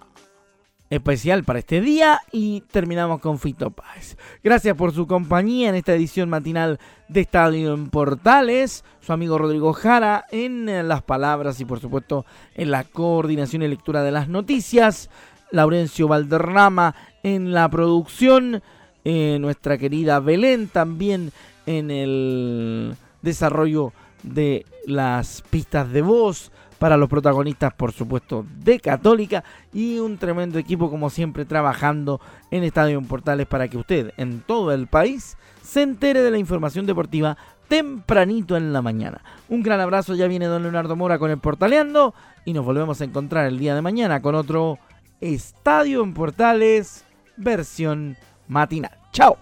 especial 0.89 1.43
para 1.43 1.59
este 1.59 1.81
día 1.81 2.21
y 2.31 2.61
terminamos 2.71 3.19
con 3.19 3.39
Fito 3.39 3.71
Páez. 3.71 4.17
Gracias 4.43 4.75
por 4.75 4.93
su 4.93 5.05
compañía 5.05 5.69
en 5.69 5.75
esta 5.75 5.93
edición 5.93 6.29
matinal 6.29 6.79
de 7.09 7.21
Estadio 7.21 7.73
en 7.73 7.89
Portales. 7.89 8.83
Su 9.01 9.13
amigo 9.13 9.37
Rodrigo 9.37 9.73
Jara 9.73 10.25
en 10.31 10.69
eh, 10.69 10.83
las 10.83 11.03
palabras 11.03 11.59
y 11.59 11.65
por 11.65 11.79
supuesto 11.79 12.25
en 12.55 12.71
la 12.71 12.83
coordinación 12.83 13.61
y 13.61 13.67
lectura 13.67 14.01
de 14.03 14.11
las 14.11 14.27
noticias. 14.27 15.09
Laurencio 15.51 16.07
Valderrama 16.07 16.95
en 17.23 17.53
la 17.53 17.69
producción. 17.69 18.61
Eh, 19.05 19.37
nuestra 19.39 19.77
querida 19.77 20.19
Belén 20.19 20.67
también 20.67 21.31
en 21.65 21.91
el 21.91 22.95
desarrollo 23.21 23.93
de 24.23 24.65
las 24.85 25.43
pistas 25.49 25.91
de 25.91 26.01
voz 26.01 26.51
para 26.79 26.97
los 26.97 27.09
protagonistas, 27.09 27.73
por 27.73 27.91
supuesto, 27.91 28.45
de 28.63 28.79
Católica 28.79 29.43
y 29.73 29.97
un 29.99 30.17
tremendo 30.17 30.59
equipo, 30.59 30.89
como 30.89 31.09
siempre, 31.09 31.45
trabajando 31.45 32.21
en 32.51 32.63
Estadio 32.63 32.97
en 32.97 33.05
Portales 33.05 33.47
para 33.47 33.67
que 33.67 33.77
usted 33.77 34.13
en 34.17 34.41
todo 34.41 34.71
el 34.71 34.87
país 34.87 35.37
se 35.63 35.81
entere 35.81 36.21
de 36.21 36.31
la 36.31 36.37
información 36.37 36.85
deportiva 36.85 37.37
tempranito 37.67 38.55
en 38.55 38.71
la 38.73 38.81
mañana. 38.81 39.21
Un 39.49 39.63
gran 39.63 39.79
abrazo, 39.79 40.15
ya 40.15 40.27
viene 40.27 40.45
don 40.45 40.63
Leonardo 40.63 40.95
Mora 40.95 41.19
con 41.19 41.31
el 41.31 41.37
Portaleando 41.37 42.13
y 42.45 42.53
nos 42.53 42.65
volvemos 42.65 43.01
a 43.01 43.03
encontrar 43.03 43.45
el 43.47 43.59
día 43.59 43.75
de 43.75 43.81
mañana 43.81 44.21
con 44.21 44.35
otro 44.35 44.79
Estadio 45.21 46.03
en 46.03 46.13
Portales 46.13 47.03
versión 47.37 48.17
matinal. 48.47 48.97
¡Chao! 49.11 49.37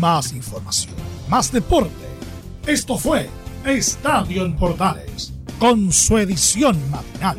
Más 0.00 0.32
información, 0.32 0.94
más 1.28 1.50
deporte. 1.52 1.90
Esto 2.66 2.98
fue 2.98 3.28
Estadio 3.64 4.44
en 4.44 4.56
Portales, 4.56 5.32
con 5.58 5.92
su 5.92 6.18
edición 6.18 6.78
matinal. 6.90 7.38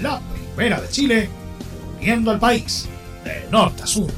La 0.00 0.20
primera 0.54 0.80
de 0.80 0.88
Chile, 0.88 1.28
uniendo 1.98 2.30
al 2.30 2.38
país 2.38 2.88
de 3.24 3.48
norte 3.50 3.82
a 3.82 3.86
sur. 3.86 4.10